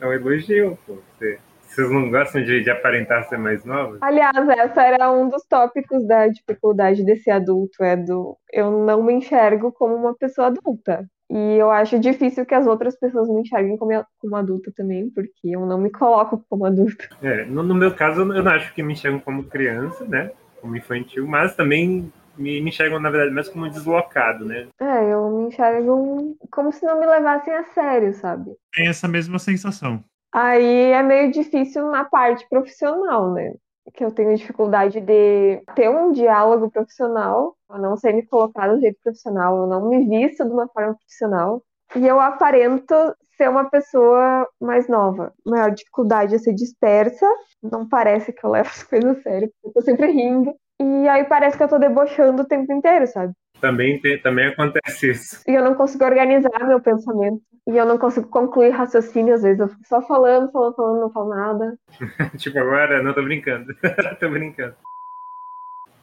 É 0.00 0.06
um 0.06 0.12
elogio, 0.12 0.78
pô. 0.86 0.98
Você. 1.18 1.38
Vocês 1.68 1.90
não 1.90 2.10
gostam 2.10 2.42
de, 2.42 2.62
de 2.62 2.70
aparentar 2.70 3.28
ser 3.28 3.38
mais 3.38 3.64
novos? 3.64 3.98
Aliás, 4.00 4.48
essa 4.48 4.82
era 4.82 5.12
um 5.12 5.28
dos 5.28 5.44
tópicos 5.44 6.04
da 6.06 6.26
dificuldade 6.26 7.04
desse 7.04 7.30
adulto, 7.30 7.84
é 7.84 7.94
do 7.94 8.36
eu 8.50 8.84
não 8.84 9.02
me 9.02 9.12
enxergo 9.12 9.70
como 9.70 9.94
uma 9.94 10.14
pessoa 10.14 10.46
adulta. 10.46 11.06
E 11.30 11.56
eu 11.58 11.70
acho 11.70 11.98
difícil 11.98 12.46
que 12.46 12.54
as 12.54 12.66
outras 12.66 12.98
pessoas 12.98 13.28
me 13.28 13.42
enxerguem 13.42 13.76
como, 13.76 13.92
como 14.18 14.36
adulta 14.36 14.72
também, 14.74 15.10
porque 15.10 15.48
eu 15.48 15.66
não 15.66 15.78
me 15.78 15.90
coloco 15.90 16.42
como 16.48 16.64
adulta. 16.64 17.08
É, 17.22 17.44
no, 17.44 17.62
no 17.62 17.74
meu 17.74 17.94
caso, 17.94 18.20
eu 18.20 18.42
não 18.42 18.52
acho 18.52 18.72
que 18.74 18.82
me 18.82 18.94
enxergam 18.94 19.20
como 19.20 19.44
criança, 19.44 20.04
né? 20.06 20.30
Como 20.60 20.76
infantil, 20.76 21.26
mas 21.26 21.54
também 21.54 22.10
me, 22.36 22.60
me 22.60 22.70
enxergam, 22.70 22.98
na 22.98 23.10
verdade, 23.10 23.34
mais 23.34 23.48
como 23.48 23.68
deslocado, 23.68 24.44
né? 24.44 24.68
É, 24.80 25.12
eu 25.12 25.30
me 25.30 25.48
enxergo 25.48 26.36
como 26.50 26.72
se 26.72 26.84
não 26.86 26.98
me 26.98 27.06
levassem 27.06 27.52
a 27.52 27.64
sério, 27.64 28.14
sabe? 28.14 28.52
Tem 28.72 28.88
essa 28.88 29.06
mesma 29.06 29.38
sensação. 29.38 30.02
Aí 30.32 30.92
é 30.92 31.02
meio 31.02 31.32
difícil 31.32 31.90
na 31.90 32.04
parte 32.04 32.46
profissional, 32.48 33.32
né? 33.32 33.52
Que 33.94 34.04
eu 34.04 34.12
tenho 34.12 34.36
dificuldade 34.36 35.00
de 35.00 35.62
ter 35.74 35.88
um 35.88 36.12
diálogo 36.12 36.70
profissional, 36.70 37.56
eu 37.70 37.78
não 37.78 37.96
sei 37.96 38.12
me 38.12 38.26
colocar 38.26 38.68
do 38.68 38.80
jeito 38.80 38.98
profissional, 39.02 39.56
eu 39.56 39.66
não 39.66 39.88
me 39.88 40.06
visto 40.06 40.44
de 40.44 40.50
uma 40.50 40.68
forma 40.68 40.94
profissional, 40.94 41.62
e 41.96 42.06
eu 42.06 42.20
aparento 42.20 42.94
ser 43.36 43.48
uma 43.48 43.70
pessoa 43.70 44.46
mais 44.60 44.88
nova. 44.88 45.32
Maior 45.46 45.70
dificuldade 45.70 46.34
é 46.34 46.38
ser 46.38 46.54
dispersa, 46.54 47.26
não 47.62 47.88
parece 47.88 48.32
que 48.32 48.44
eu 48.44 48.50
levo 48.50 48.68
as 48.68 48.82
coisas 48.82 49.18
a 49.18 49.22
sério, 49.22 49.52
eu 49.64 49.72
tô 49.72 49.80
sempre 49.80 50.10
rindo, 50.10 50.54
e 50.80 51.08
aí 51.08 51.24
parece 51.24 51.56
que 51.56 51.62
eu 51.62 51.68
tô 51.68 51.78
debochando 51.78 52.42
o 52.42 52.46
tempo 52.46 52.72
inteiro, 52.72 53.06
sabe? 53.06 53.32
Também, 53.60 54.00
também 54.22 54.46
acontece 54.46 55.10
isso. 55.10 55.42
E 55.46 55.52
eu 55.52 55.64
não 55.64 55.74
consigo 55.74 56.04
organizar 56.04 56.66
meu 56.66 56.80
pensamento. 56.80 57.42
E 57.66 57.76
eu 57.76 57.84
não 57.84 57.98
consigo 57.98 58.28
concluir 58.28 58.70
raciocínio, 58.70 59.34
às 59.34 59.42
vezes 59.42 59.60
eu 59.60 59.68
fico 59.68 59.86
só 59.86 60.00
falando, 60.00 60.50
falando, 60.50 60.74
falando, 60.74 61.00
não 61.00 61.10
falo 61.10 61.28
nada. 61.28 61.78
tipo, 62.38 62.58
agora, 62.58 63.02
não 63.02 63.12
tô 63.12 63.22
brincando. 63.22 63.74
tô 64.18 64.30
brincando. 64.30 64.74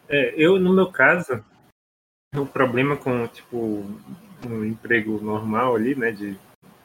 É, 0.07 0.33
eu, 0.37 0.59
no 0.59 0.73
meu 0.73 0.91
caso, 0.91 1.43
o 2.35 2.45
problema 2.45 2.95
com, 2.95 3.27
tipo, 3.27 3.83
um 4.47 4.63
emprego 4.63 5.19
normal 5.23 5.75
ali, 5.75 5.95
né, 5.95 6.11
de, 6.11 6.37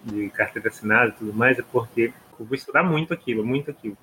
de 0.03 0.31
carteira 0.31 0.69
assinada 0.69 1.11
e 1.11 1.13
tudo 1.13 1.35
mais, 1.35 1.59
é 1.59 1.63
porque 1.71 2.13
eu 2.39 2.47
vou 2.47 2.55
estudar 2.55 2.83
muito 2.83 3.13
aquilo, 3.13 3.45
muito 3.45 3.71
aquilo. 3.71 3.99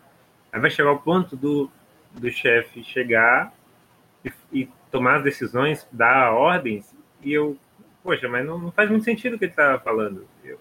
Aí 0.51 0.62
vai 0.62 0.69
chegar 0.69 0.91
o 0.91 1.00
ponto 1.00 1.36
do, 1.36 1.71
do 2.12 2.29
chefe 2.29 2.83
chegar 2.83 3.51
e, 4.24 4.31
e 4.51 4.69
tomar 4.91 5.17
as 5.17 5.24
decisões, 5.24 5.88
dar 5.91 6.32
ordens, 6.32 6.96
e 7.22 7.34
eu, 7.34 7.58
poxa, 8.03 8.27
mas 8.27 8.46
não, 8.46 8.58
não 8.58 8.72
faz 8.72 8.89
muito 8.89 9.06
sentido 9.06 9.36
o 9.36 9.39
que 9.39 9.46
ele 9.46 9.51
está 9.51 9.79
falando. 9.79 10.25
Eu, 10.44 10.58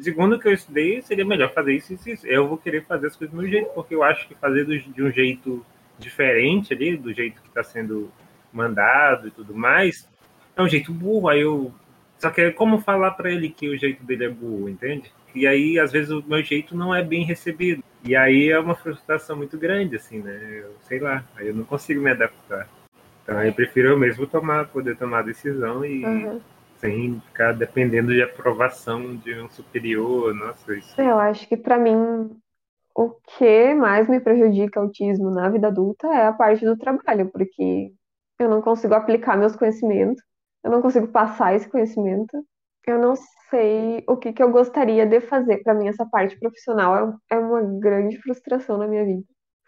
segundo 0.00 0.36
o 0.36 0.38
que 0.38 0.46
eu 0.46 0.52
estudei, 0.52 1.00
seria 1.00 1.24
melhor 1.24 1.52
fazer 1.52 1.74
isso, 1.74 1.94
isso, 1.94 2.10
isso. 2.10 2.26
Eu 2.26 2.46
vou 2.46 2.58
querer 2.58 2.84
fazer 2.84 3.06
as 3.06 3.16
coisas 3.16 3.34
do 3.34 3.40
meu 3.40 3.50
jeito, 3.50 3.70
porque 3.70 3.94
eu 3.94 4.02
acho 4.02 4.28
que 4.28 4.34
fazer 4.34 4.64
do, 4.64 4.78
de 4.78 5.02
um 5.02 5.10
jeito 5.10 5.64
diferente 5.98 6.74
ali, 6.74 6.96
do 6.96 7.12
jeito 7.12 7.40
que 7.40 7.48
está 7.48 7.62
sendo 7.62 8.12
mandado 8.52 9.28
e 9.28 9.30
tudo 9.30 9.54
mais, 9.54 10.08
é 10.54 10.62
um 10.62 10.68
jeito 10.68 10.92
burro. 10.92 11.28
Aí 11.28 11.40
eu. 11.40 11.72
Só 12.18 12.30
que 12.30 12.42
é 12.42 12.50
como 12.50 12.80
falar 12.80 13.12
para 13.12 13.30
ele 13.30 13.48
que 13.48 13.68
o 13.68 13.78
jeito 13.78 14.04
dele 14.04 14.26
é 14.26 14.28
burro, 14.28 14.68
entende? 14.68 15.10
E 15.34 15.46
aí, 15.46 15.78
às 15.78 15.90
vezes, 15.90 16.10
o 16.10 16.22
meu 16.26 16.42
jeito 16.42 16.76
não 16.76 16.94
é 16.94 17.02
bem 17.02 17.24
recebido. 17.24 17.82
E 18.04 18.14
aí 18.14 18.50
é 18.50 18.58
uma 18.58 18.74
frustração 18.74 19.36
muito 19.36 19.58
grande, 19.58 19.96
assim, 19.96 20.20
né? 20.20 20.62
Eu 20.62 20.74
sei 20.82 21.00
lá, 21.00 21.24
aí 21.36 21.48
eu 21.48 21.54
não 21.54 21.64
consigo 21.64 22.00
me 22.00 22.10
adaptar. 22.10 22.68
Então 23.24 23.42
eu 23.42 23.52
prefiro 23.52 23.88
eu 23.88 23.98
mesmo 23.98 24.26
tomar, 24.26 24.68
poder 24.68 24.96
tomar 24.96 25.18
a 25.18 25.22
decisão 25.22 25.84
e. 25.84 26.04
Uhum 26.04 26.40
sem 26.84 27.18
ficar 27.20 27.52
dependendo 27.52 28.12
de 28.12 28.22
aprovação 28.22 29.16
de 29.16 29.40
um 29.40 29.48
superior, 29.48 30.34
nossa, 30.34 30.76
isso. 30.76 31.00
Eu 31.00 31.18
acho 31.18 31.48
que 31.48 31.56
para 31.56 31.78
mim 31.78 32.30
o 32.94 33.10
que 33.38 33.74
mais 33.74 34.06
me 34.06 34.20
prejudica 34.20 34.78
o 34.78 34.84
autismo 34.84 35.30
na 35.30 35.48
vida 35.48 35.68
adulta 35.68 36.06
é 36.08 36.26
a 36.26 36.32
parte 36.32 36.64
do 36.64 36.76
trabalho, 36.76 37.30
porque 37.30 37.92
eu 38.38 38.48
não 38.50 38.60
consigo 38.60 38.92
aplicar 38.92 39.36
meus 39.36 39.56
conhecimentos, 39.56 40.22
eu 40.62 40.70
não 40.70 40.82
consigo 40.82 41.08
passar 41.08 41.54
esse 41.54 41.68
conhecimento, 41.68 42.44
eu 42.86 42.98
não 42.98 43.14
sei 43.48 44.04
o 44.06 44.16
que, 44.16 44.32
que 44.32 44.42
eu 44.42 44.50
gostaria 44.50 45.06
de 45.06 45.20
fazer. 45.22 45.62
Para 45.62 45.74
mim, 45.74 45.88
essa 45.88 46.04
parte 46.04 46.38
profissional 46.38 47.18
é, 47.30 47.36
é 47.36 47.38
uma 47.38 47.62
grande 47.80 48.18
frustração 48.18 48.76
na 48.76 48.86
minha 48.86 49.04
vida. 49.04 49.24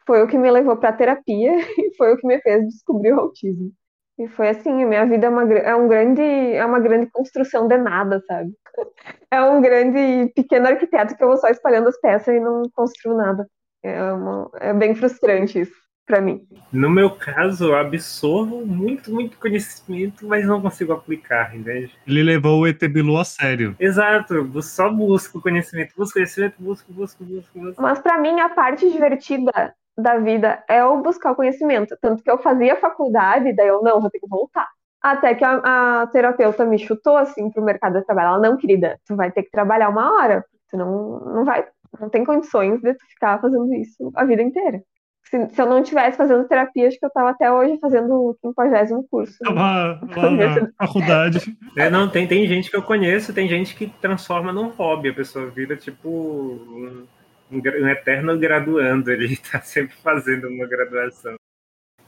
Foi 0.07 0.23
o 0.23 0.29
que 0.29 0.39
me 0.39 0.51
levou 0.51 0.77
para 0.77 0.93
terapia 0.93 1.53
e 1.79 1.95
foi 1.97 2.15
o 2.15 2.17
que 2.17 2.27
me 2.27 2.41
fez 2.41 2.65
descobrir 2.67 3.13
o 3.13 3.21
autismo. 3.21 3.73
E 4.19 4.29
foi 4.29 4.49
assim, 4.49 4.83
a 4.83 4.87
minha 4.87 5.05
vida 5.05 5.27
é 5.27 5.29
uma, 5.29 5.53
é 5.53 5.75
um 5.75 5.89
grande, 5.89 6.23
é 6.23 6.65
uma 6.65 6.81
grande 6.81 7.11
construção 7.11 7.69
de 7.69 7.77
nada, 7.77 8.23
sabe? 8.27 8.51
É 9.29 9.43
um 9.43 9.61
grande 9.61 10.33
pequeno 10.35 10.69
arquiteto 10.69 11.17
que 11.17 11.23
eu 11.23 11.29
vou 11.29 11.37
só 11.37 11.49
espalhando 11.49 11.89
as 11.89 12.01
peças 12.01 12.35
e 12.35 12.39
não 12.39 12.63
construo 12.73 13.17
nada. 13.17 13.47
É, 13.83 14.13
uma, 14.13 14.49
é 14.61 14.73
bem 14.73 14.95
frustrante 14.95 15.61
isso 15.61 15.75
para 16.07 16.21
mim. 16.21 16.47
No 16.73 16.89
meu 16.89 17.11
caso, 17.11 17.67
eu 17.67 17.77
absorvo 17.77 18.65
muito, 18.65 19.13
muito 19.13 19.37
conhecimento, 19.39 20.27
mas 20.27 20.47
não 20.47 20.63
consigo 20.63 20.93
aplicar, 20.93 21.55
entende? 21.55 21.93
Ele 22.07 22.23
levou 22.23 22.61
o 22.61 22.67
ET 22.67 22.79
Bilu 22.89 23.19
a 23.19 23.25
sério. 23.25 23.75
Exato, 23.81 24.35
eu 24.35 24.63
só 24.63 24.89
busco 24.89 25.41
conhecimento, 25.41 25.93
busco 25.97 26.15
conhecimento, 26.15 26.55
busco, 26.59 26.93
busco, 26.93 27.25
busco, 27.25 27.59
busco. 27.59 27.83
Mas 27.83 27.99
para 27.99 28.19
mim, 28.19 28.39
a 28.41 28.49
parte 28.49 28.89
divertida 28.91 29.75
da 29.97 30.19
vida 30.19 30.63
é 30.69 30.85
o 30.85 31.01
buscar 31.03 31.33
o 31.33 31.37
conhecimento. 31.37 31.97
Tanto 32.01 32.23
que 32.23 32.31
eu 32.31 32.39
fazia 32.39 32.77
faculdade, 32.77 33.55
daí 33.55 33.69
eu 33.69 33.83
não, 33.83 34.01
vou 34.01 34.11
ter 34.11 34.21
que 34.21 34.29
voltar. 34.29 34.69
Até 35.03 35.35
que 35.35 35.45
a, 35.45 36.03
a 36.03 36.07
terapeuta 36.09 36.65
me 36.65 36.79
chutou 36.79 37.17
assim 37.17 37.51
pro 37.51 37.65
mercado 37.65 37.99
de 37.99 38.05
trabalho. 38.05 38.29
Ela, 38.29 38.41
não, 38.41 38.57
querida, 38.57 38.99
tu 39.07 39.17
vai 39.17 39.31
ter 39.31 39.45
que 39.45 39.51
trabalhar 39.51 39.89
uma 39.89 40.15
hora, 40.15 40.45
tu 40.69 40.77
não, 40.77 41.21
não 41.21 41.45
vai, 41.45 41.67
não 42.01 42.09
tem 42.09 42.25
condições 42.25 42.81
de 42.81 42.93
tu 42.95 43.07
ficar 43.09 43.41
fazendo 43.41 43.73
isso 43.75 44.11
a 44.15 44.25
vida 44.25 44.43
inteira. 44.43 44.83
Se, 45.31 45.49
se 45.49 45.61
eu 45.61 45.67
não 45.67 45.81
estivesse 45.81 46.17
fazendo 46.17 46.47
terapia, 46.47 46.87
acho 46.87 46.99
que 46.99 47.05
eu 47.05 47.09
estava 47.09 47.31
até 47.31 47.51
hoje 47.51 47.79
fazendo 47.81 48.15
o 48.15 48.37
50 48.41 48.87
curso. 49.11 49.37
Tava 49.41 49.61
lá 49.61 50.01
na 50.07 50.87
faculdade. 50.87 51.59
É, 51.77 51.91
não, 51.91 52.09
tem, 52.09 52.29
tem 52.29 52.47
gente 52.47 52.71
que 52.71 52.77
eu 52.77 52.83
conheço, 52.83 53.35
tem 53.35 53.49
gente 53.49 53.75
que 53.75 53.89
transforma 54.01 54.53
num 54.53 54.69
hobby, 54.69 55.09
a 55.09 55.15
pessoa 55.15 55.51
vira 55.51 55.77
tipo 55.77 57.09
um, 57.51 57.59
um 57.59 57.89
eterno 57.89 58.39
graduando, 58.39 59.11
ele 59.11 59.33
está 59.33 59.61
sempre 59.63 59.95
fazendo 59.97 60.49
uma 60.49 60.67
graduação. 60.67 61.37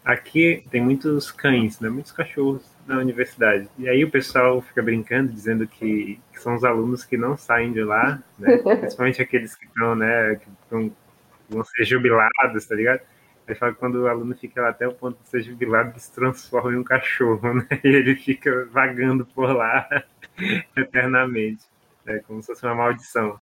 Aqui 0.04 0.64
tem 0.71 0.80
muitos 0.80 1.30
cães, 1.30 1.80
né? 1.80 1.88
muitos 1.90 2.12
cachorros 2.12 2.64
na 2.87 2.99
universidade. 2.99 3.68
E 3.78 3.88
aí 3.88 4.04
o 4.04 4.11
pessoal 4.11 4.62
fica 4.62 4.83
brincando, 4.83 5.33
dizendo 5.33 5.66
que, 5.66 6.18
que 6.33 6.40
são 6.40 6.54
os 6.54 6.64
alunos 6.64 7.04
que 7.04 7.16
não 7.16 7.37
saem 7.37 7.73
de 7.73 7.85
lá, 7.85 8.23
né? 8.38 8.57
principalmente 8.80 9.21
aqueles 9.21 9.54
que 9.54 9.66
estão, 9.66 9.95
né, 9.95 10.37
que 10.37 10.49
estão 10.62 10.90
vão 11.49 11.64
ser 11.64 11.85
jubilados, 11.85 12.66
tá 12.66 12.75
ligado? 12.75 13.00
Aí 13.47 13.54
fala 13.54 13.73
que 13.73 13.78
quando 13.78 13.97
o 13.97 14.09
aluno 14.09 14.35
fica 14.37 14.61
lá 14.61 14.68
até 14.68 14.87
o 14.87 14.92
ponto 14.92 15.23
de 15.23 15.28
ser 15.28 15.42
jubilado, 15.42 15.90
ele 15.90 15.99
se 15.99 16.12
transforma 16.14 16.73
em 16.73 16.76
um 16.76 16.85
cachorro, 16.85 17.54
né? 17.54 17.66
E 17.83 17.88
ele 17.88 18.14
fica 18.14 18.66
vagando 18.66 19.25
por 19.25 19.50
lá 19.50 19.88
eternamente. 20.76 21.64
É 22.07 22.18
como 22.21 22.42
se 22.42 22.49
fosse 22.49 22.64
uma 22.64 22.75
maldição. 22.75 23.38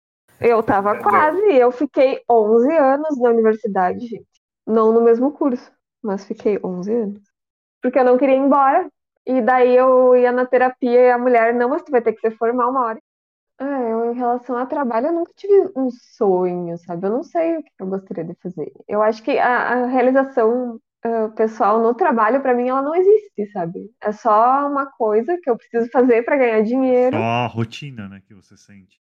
Eu 0.47 0.63
tava 0.63 0.95
quase, 0.99 1.41
eu 1.57 1.73
fiquei 1.73 2.21
11 2.31 2.71
anos 2.77 3.19
na 3.19 3.31
universidade, 3.31 4.07
gente. 4.07 4.29
Não 4.67 4.93
no 4.93 5.01
mesmo 5.01 5.33
curso, 5.33 5.73
mas 6.03 6.27
fiquei 6.27 6.61
11 6.63 6.93
anos. 6.93 7.23
Porque 7.81 7.99
eu 7.99 8.05
não 8.05 8.19
queria 8.19 8.37
ir 8.37 8.41
embora. 8.41 8.87
E 9.27 9.41
daí 9.41 9.75
eu 9.75 10.15
ia 10.15 10.31
na 10.31 10.45
terapia 10.45 11.01
e 11.01 11.11
a 11.11 11.17
mulher, 11.17 11.55
não, 11.55 11.71
mas 11.71 11.83
tu 11.83 11.91
vai 11.91 12.03
ter 12.03 12.13
que 12.13 12.21
se 12.21 12.37
formar 12.37 12.69
uma 12.69 12.85
hora. 12.85 13.01
Ah, 13.59 13.81
eu, 13.89 14.13
em 14.13 14.17
relação 14.17 14.59
ao 14.59 14.67
trabalho, 14.67 15.07
eu 15.07 15.13
nunca 15.15 15.33
tive 15.35 15.73
um 15.75 15.89
sonho, 15.91 16.77
sabe? 16.77 17.07
Eu 17.07 17.11
não 17.13 17.23
sei 17.23 17.57
o 17.57 17.63
que 17.63 17.71
eu 17.79 17.87
gostaria 17.87 18.25
de 18.25 18.35
fazer. 18.43 18.71
Eu 18.87 19.01
acho 19.01 19.23
que 19.23 19.39
a, 19.39 19.85
a 19.85 19.87
realização 19.87 20.79
uh, 21.07 21.31
pessoal 21.35 21.81
no 21.81 21.95
trabalho, 21.95 22.43
para 22.43 22.53
mim, 22.53 22.69
ela 22.69 22.83
não 22.83 22.95
existe, 22.95 23.47
sabe? 23.51 23.91
É 23.99 24.13
só 24.13 24.69
uma 24.69 24.85
coisa 24.85 25.39
que 25.43 25.49
eu 25.49 25.57
preciso 25.57 25.89
fazer 25.91 26.23
para 26.23 26.37
ganhar 26.37 26.61
dinheiro. 26.63 27.17
Só 27.17 27.23
a 27.23 27.47
rotina, 27.47 28.09
né, 28.11 28.21
que 28.27 28.35
você 28.35 28.59
sente. 28.59 29.04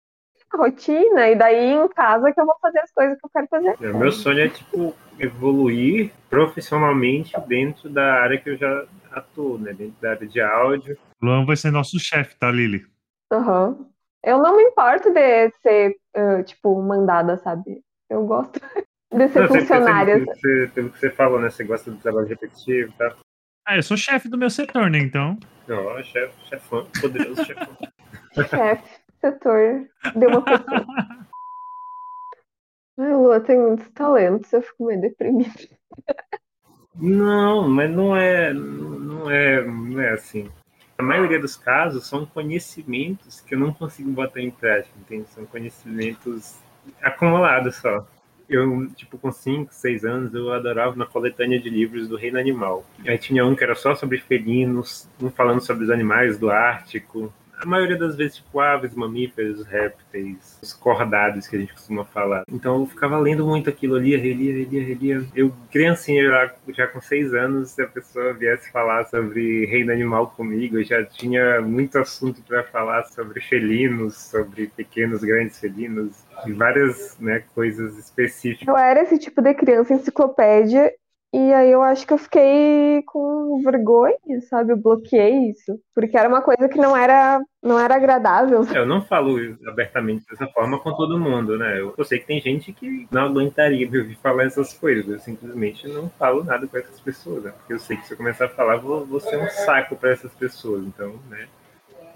A 0.52 0.58
rotina, 0.58 1.30
e 1.30 1.36
daí 1.36 1.74
em 1.74 1.88
casa 1.90 2.32
que 2.32 2.42
eu 2.42 2.46
vou 2.46 2.56
fazer 2.62 2.80
as 2.80 2.92
coisas 2.92 3.20
que 3.20 3.26
eu 3.26 3.30
quero 3.30 3.48
fazer. 3.48 3.76
É, 3.82 3.94
meu 3.94 4.12
sonho 4.12 4.40
é, 4.40 4.50
tipo, 4.50 4.96
evoluir 5.20 6.12
profissionalmente 6.30 7.40
dentro 7.48 7.90
da 7.90 8.14
área 8.14 8.40
que 8.40 8.50
eu 8.50 8.58
já 8.58 8.86
atuo, 9.12 9.58
né? 9.58 9.74
Dentro 9.74 9.96
da 10.02 10.12
área 10.12 10.28
de 10.28 10.42
áudio. 10.42 10.98
Luan 11.22 11.46
vai 11.46 11.56
ser 11.56 11.72
nosso 11.72 12.00
chefe, 12.00 12.36
tá, 12.36 12.50
Lili? 12.52 12.86
Aham. 13.32 13.70
Uhum. 13.70 13.90
Eu 14.24 14.40
não 14.40 14.58
me 14.58 14.64
importo 14.64 15.12
de 15.14 15.50
ser, 15.62 15.96
uh, 16.16 16.44
tipo, 16.44 16.82
mandada, 16.82 17.38
sabe? 17.38 17.82
Eu 18.10 18.26
gosto 18.26 18.60
de 19.14 19.28
ser 19.30 19.42
não, 19.42 19.48
funcionária. 19.48 20.26
Você, 20.26 20.72
pelo 20.74 20.90
que 20.90 21.00
você 21.00 21.10
falou, 21.10 21.40
né? 21.40 21.50
Você 21.50 21.64
gosta 21.64 21.90
do 21.90 21.98
trabalho 21.98 22.28
repetitivo 22.28 22.90
e 22.90 22.94
tá? 22.94 23.10
tal. 23.10 23.20
Ah, 23.66 23.78
eu 23.78 23.84
sou 23.84 23.96
chefe 23.96 24.28
do 24.28 24.38
meu 24.38 24.50
setor, 24.50 24.90
né? 24.90 24.98
Então. 24.98 25.38
Ó, 25.70 26.00
oh, 26.00 26.04
chefe, 26.04 26.34
chefão, 26.48 26.88
poderoso 27.00 27.46
chefão. 27.46 27.78
chefe, 28.50 28.99
setor, 29.20 29.88
deu 30.16 30.30
uma 30.30 30.42
pessoa. 30.44 30.86
Ai, 32.98 33.14
Lua 33.14 33.40
tem 33.40 33.58
muitos 33.58 33.88
talentos, 33.92 34.52
eu 34.52 34.62
fico 34.62 34.86
meio 34.86 35.00
deprimida. 35.00 35.50
Não, 36.96 37.70
mas 37.70 37.90
não 37.90 38.16
é, 38.16 38.54
não 38.54 39.32
é, 39.32 39.64
não 39.64 40.02
é 40.02 40.10
assim 40.12 40.52
a 41.00 41.04
maioria 41.04 41.40
dos 41.40 41.56
casos 41.56 42.06
são 42.06 42.26
conhecimentos 42.26 43.40
que 43.40 43.56
eu 43.56 43.60
não 43.60 43.72
consigo 43.72 44.12
botar 44.12 44.42
em 44.42 44.52
prática, 44.52 44.94
entende? 45.00 45.30
São 45.30 45.46
conhecimentos 45.46 46.60
acumulados 47.02 47.78
só. 47.78 48.06
Eu, 48.50 48.86
tipo, 48.96 49.18
com 49.18 49.32
5, 49.32 49.74
6 49.74 50.04
anos, 50.04 50.34
eu 50.34 50.52
adorava 50.52 50.94
uma 50.94 51.06
coletânea 51.06 51.58
de 51.58 51.70
livros 51.70 52.10
do 52.10 52.18
Reino 52.18 52.38
Animal. 52.38 52.84
Aí 53.08 53.18
tinha 53.18 53.46
um 53.46 53.56
que 53.56 53.64
era 53.64 53.76
só 53.76 53.96
sobre 53.96 54.18
felinos, 54.18 55.08
um 55.22 55.30
falando 55.30 55.62
sobre 55.62 55.86
os 55.86 55.90
animais 55.90 56.38
do 56.38 56.50
Ártico, 56.50 57.34
a 57.60 57.66
maioria 57.66 57.98
das 57.98 58.16
vezes, 58.16 58.38
tipo, 58.38 58.60
aves, 58.60 58.96
mamíferos, 58.96 59.66
répteis, 59.66 60.58
os 60.62 60.74
cordados 60.74 61.48
que 61.48 61.56
a 61.56 61.60
gente 61.60 61.74
costuma 61.74 62.06
falar. 62.06 62.44
Então 62.52 62.82
eu 62.82 62.86
ficava 62.88 63.18
lendo 63.20 63.46
muito 63.46 63.70
aquilo 63.70 63.96
ali, 63.96 64.16
relia, 64.16 64.54
relia, 64.54 64.84
relia. 64.84 65.26
Eu, 65.36 65.54
criancinha, 65.72 66.24
já, 66.24 66.54
já 66.70 66.88
com 66.88 67.02
seis 67.02 67.34
anos, 67.34 67.72
se 67.72 67.82
a 67.82 67.88
pessoa 67.88 68.34
viesse 68.34 68.72
falar 68.72 69.06
sobre 69.06 69.66
reino 69.66 69.92
animal 69.92 70.28
comigo, 70.28 70.78
eu 70.78 70.84
já 70.84 71.04
tinha 71.04 71.62
muito 71.62 71.98
assunto 71.98 72.42
para 72.44 72.64
falar 72.64 73.04
sobre 73.06 73.42
felinos, 73.42 74.16
sobre 74.18 74.68
pequenos, 74.68 75.22
grandes 75.22 75.60
felinos, 75.60 76.24
e 76.46 76.54
várias 76.54 77.18
né, 77.20 77.44
coisas 77.54 77.98
específicas. 77.98 78.68
Eu 78.68 78.78
era 78.78 79.02
esse 79.02 79.18
tipo 79.18 79.42
de 79.42 79.54
criança 79.54 79.94
enciclopédia 79.94 80.94
e 81.32 81.54
aí 81.54 81.72
eu 81.72 81.84
acho 81.84 82.08
que 82.08 82.14
eu 82.14 82.18
fiquei 82.18 83.04
com 83.06 83.62
vergonha, 83.64 84.18
sabe? 84.50 84.74
Eu 84.74 84.78
bloqueei 84.78 85.52
isso. 85.52 85.80
Porque 85.94 86.18
era 86.18 86.28
uma 86.28 86.42
coisa 86.42 86.68
que 86.68 86.78
não 86.80 86.98
era, 86.98 87.40
não 87.62 87.80
era 87.80 87.96
agradável. 87.96 88.66
Eu 88.74 88.86
não 88.86 89.04
falo 89.04 89.38
abertamente 89.68 90.26
dessa 90.28 90.48
forma 90.48 90.80
com 90.80 90.92
todo 90.96 91.20
mundo, 91.20 91.56
né? 91.56 91.80
Eu, 91.80 91.94
eu 91.96 92.04
sei 92.04 92.18
que 92.18 92.26
tem 92.26 92.42
gente 92.42 92.74
que 92.74 93.08
não 93.12 93.22
aguentaria 93.22 93.88
me 93.88 94.00
ouvir 94.00 94.16
falar 94.16 94.46
essas 94.46 94.74
coisas. 94.74 95.08
Eu 95.08 95.20
simplesmente 95.20 95.88
não 95.88 96.10
falo 96.10 96.44
nada 96.44 96.68
com 96.68 96.78
essas 96.78 97.00
pessoas, 97.00 97.44
né? 97.44 97.52
Porque 97.52 97.74
eu 97.74 97.80
sei 97.80 97.98
que 97.98 98.08
se 98.08 98.14
eu 98.14 98.18
começar 98.18 98.46
a 98.46 98.50
falar, 98.50 98.78
vou, 98.78 99.06
vou 99.06 99.20
ser 99.20 99.38
um 99.38 99.48
saco 99.50 99.96
para 99.96 100.12
essas 100.12 100.34
pessoas. 100.34 100.84
Então, 100.84 101.20
né? 101.30 101.48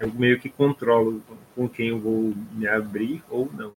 Eu 0.00 0.12
meio 0.12 0.40
que 0.40 0.48
controlo 0.48 1.22
com 1.54 1.68
quem 1.68 1.90
eu 1.90 2.00
vou 2.00 2.34
me 2.50 2.66
abrir 2.66 3.22
ou 3.30 3.48
não. 3.52 3.72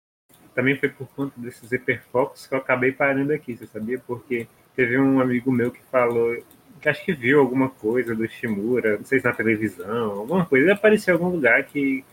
Também 0.55 0.75
foi 0.75 0.89
por 0.89 1.07
conta 1.09 1.33
desses 1.37 1.71
hiperfocos 1.71 2.47
que 2.47 2.55
eu 2.55 2.57
acabei 2.57 2.91
parando 2.91 3.31
aqui, 3.31 3.55
você 3.55 3.67
sabia? 3.67 3.99
Porque 3.99 4.47
Teve 4.77 4.97
um 4.97 5.19
amigo 5.19 5.51
meu 5.51 5.71
que 5.71 5.81
falou 5.91 6.37
que 6.79 6.87
acho 6.87 7.03
que 7.03 7.13
viu 7.13 7.39
alguma 7.39 7.69
coisa 7.69 8.15
do 8.15 8.27
Shimura, 8.27 8.97
não 8.97 9.05
sei 9.05 9.19
se 9.19 9.25
na 9.25 9.33
televisão, 9.33 10.11
alguma 10.11 10.45
coisa. 10.45 10.65
Ele 10.65 10.73
apareceu 10.73 11.15
em 11.15 11.17
algum 11.17 11.35
lugar 11.35 11.63
que 11.63 12.05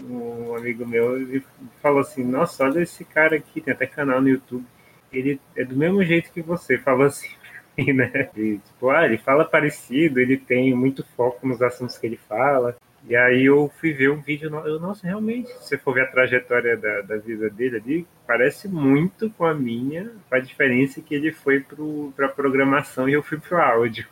um 0.00 0.54
amigo 0.54 0.86
meu 0.86 1.42
falou 1.82 2.00
assim: 2.00 2.24
Nossa, 2.24 2.64
olha 2.64 2.80
esse 2.80 3.04
cara 3.04 3.36
aqui, 3.36 3.60
tem 3.60 3.74
até 3.74 3.86
canal 3.86 4.20
no 4.20 4.28
YouTube. 4.28 4.64
Ele 5.12 5.40
é 5.56 5.64
do 5.64 5.76
mesmo 5.76 6.02
jeito 6.02 6.32
que 6.32 6.40
você, 6.40 6.78
falou 6.78 7.06
assim, 7.06 7.28
né? 7.92 8.30
E, 8.36 8.58
tipo, 8.58 8.88
ah, 8.88 9.04
ele 9.04 9.18
fala 9.18 9.44
parecido, 9.44 10.20
ele 10.20 10.38
tem 10.38 10.74
muito 10.74 11.04
foco 11.16 11.46
nos 11.46 11.60
assuntos 11.60 11.98
que 11.98 12.06
ele 12.06 12.18
fala. 12.28 12.76
E 13.08 13.16
aí 13.16 13.46
eu 13.46 13.70
fui 13.80 13.92
ver 13.92 14.10
um 14.10 14.20
vídeo, 14.20 14.54
eu, 14.64 14.78
nossa, 14.78 15.06
realmente, 15.06 15.48
se 15.48 15.68
você 15.68 15.78
for 15.78 15.94
ver 15.94 16.02
a 16.02 16.10
trajetória 16.10 16.76
da, 16.76 17.00
da 17.02 17.16
vida 17.16 17.50
dele 17.50 17.76
ali, 17.76 18.06
parece 18.26 18.68
muito 18.68 19.28
com 19.30 19.44
a 19.44 19.52
minha, 19.52 20.12
com 20.28 20.34
a 20.34 20.38
diferença 20.38 21.00
que 21.00 21.14
ele 21.14 21.32
foi 21.32 21.60
para 21.60 21.76
pro, 21.76 22.34
programação 22.34 23.08
e 23.08 23.14
eu 23.14 23.22
fui 23.22 23.38
pro 23.38 23.60
áudio. 23.60 24.06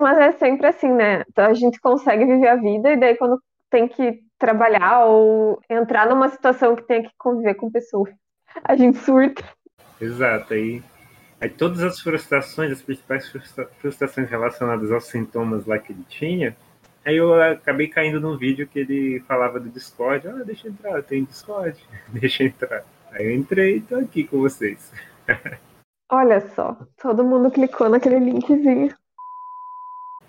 Mas 0.00 0.18
é 0.18 0.32
sempre 0.32 0.66
assim, 0.66 0.92
né? 0.92 1.24
Então 1.28 1.46
a 1.46 1.54
gente 1.54 1.80
consegue 1.80 2.24
viver 2.24 2.48
a 2.48 2.56
vida 2.56 2.92
e 2.92 2.96
daí 2.96 3.16
quando 3.16 3.40
tem 3.68 3.88
que 3.88 4.20
trabalhar 4.38 5.06
ou 5.06 5.60
entrar 5.68 6.08
numa 6.08 6.28
situação 6.28 6.76
que 6.76 6.82
tem 6.82 7.02
que 7.02 7.10
conviver 7.18 7.54
com 7.54 7.70
pessoas, 7.70 8.14
a 8.62 8.76
gente 8.76 8.98
surta. 8.98 9.42
Exato, 10.00 10.54
aí, 10.54 10.82
aí 11.40 11.48
todas 11.48 11.82
as 11.82 12.00
frustrações, 12.00 12.70
as 12.70 12.82
principais 12.82 13.28
frustrações 13.80 14.30
relacionadas 14.30 14.92
aos 14.92 15.06
sintomas 15.06 15.66
lá 15.66 15.78
que 15.78 15.92
ele 15.92 16.04
tinha, 16.08 16.54
Aí 17.06 17.18
eu 17.18 17.40
acabei 17.40 17.86
caindo 17.86 18.20
num 18.20 18.36
vídeo 18.36 18.66
que 18.66 18.80
ele 18.80 19.20
falava 19.28 19.60
do 19.60 19.70
Discord. 19.70 20.26
Ah, 20.26 20.42
deixa 20.44 20.66
eu 20.66 20.72
entrar, 20.72 21.00
tem 21.04 21.22
Discord. 21.22 21.78
deixa 22.10 22.42
eu 22.42 22.48
entrar. 22.48 22.84
Aí 23.12 23.26
eu 23.26 23.36
entrei 23.36 23.76
e 23.76 23.80
tô 23.80 23.94
aqui 23.94 24.24
com 24.24 24.40
vocês. 24.40 24.92
Olha 26.10 26.40
só, 26.40 26.76
todo 27.00 27.22
mundo 27.22 27.48
clicou 27.52 27.88
naquele 27.88 28.18
linkzinho. 28.18 28.92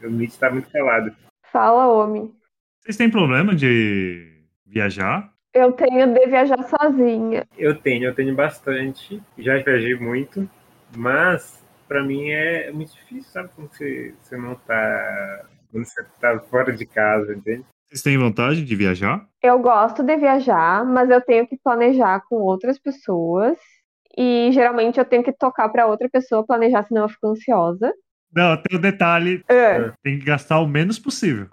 O 0.03 0.11
Mitch 0.11 0.37
tá 0.37 0.51
muito 0.51 0.69
calado. 0.69 1.11
Fala, 1.51 1.87
homem. 1.87 2.31
Vocês 2.79 2.95
têm 2.95 3.09
problema 3.09 3.55
de 3.55 4.43
viajar? 4.63 5.33
Eu 5.55 5.71
tenho 5.71 6.13
de 6.13 6.27
viajar 6.27 6.63
sozinha. 6.63 7.47
Eu 7.57 7.73
tenho, 7.73 8.05
eu 8.05 8.13
tenho 8.13 8.35
bastante. 8.35 9.19
Já 9.35 9.57
viajei 9.57 9.95
muito, 9.95 10.47
mas 10.95 11.65
para 11.87 12.03
mim 12.03 12.29
é 12.29 12.71
muito 12.71 12.93
difícil, 12.93 13.31
sabe? 13.31 13.49
Quando 13.55 13.69
você, 13.69 14.13
você 14.21 14.37
não 14.37 14.53
tá 14.53 15.47
quando 15.71 15.86
você 15.86 16.03
tá 16.19 16.39
fora 16.39 16.71
de 16.71 16.86
casa, 16.86 17.34
entende? 17.34 17.65
Vocês 17.88 18.01
têm 18.01 18.17
vontade 18.17 18.65
de 18.65 18.75
viajar? 18.75 19.25
Eu 19.41 19.60
gosto 19.60 20.03
de 20.03 20.17
viajar, 20.17 20.86
mas 20.86 21.10
eu 21.10 21.21
tenho 21.21 21.47
que 21.47 21.58
planejar 21.58 22.21
com 22.27 22.36
outras 22.36 22.77
pessoas. 22.77 23.58
E 24.17 24.51
geralmente 24.51 24.99
eu 24.99 25.06
tenho 25.06 25.23
que 25.23 25.32
tocar 25.32 25.69
para 25.69 25.88
outra 25.88 26.10
pessoa 26.10 26.45
planejar, 26.45 26.84
senão 26.84 27.03
eu 27.03 27.10
fico 27.10 27.27
ansiosa. 27.27 27.93
Não, 28.34 28.58
tem 28.58 28.75
o 28.75 28.80
um 28.80 28.82
detalhe: 28.82 29.43
É. 29.47 29.91
tem 30.03 30.19
que 30.19 30.25
gastar 30.25 30.60
o 30.60 30.67
menos 30.67 30.99
possível. 30.99 31.47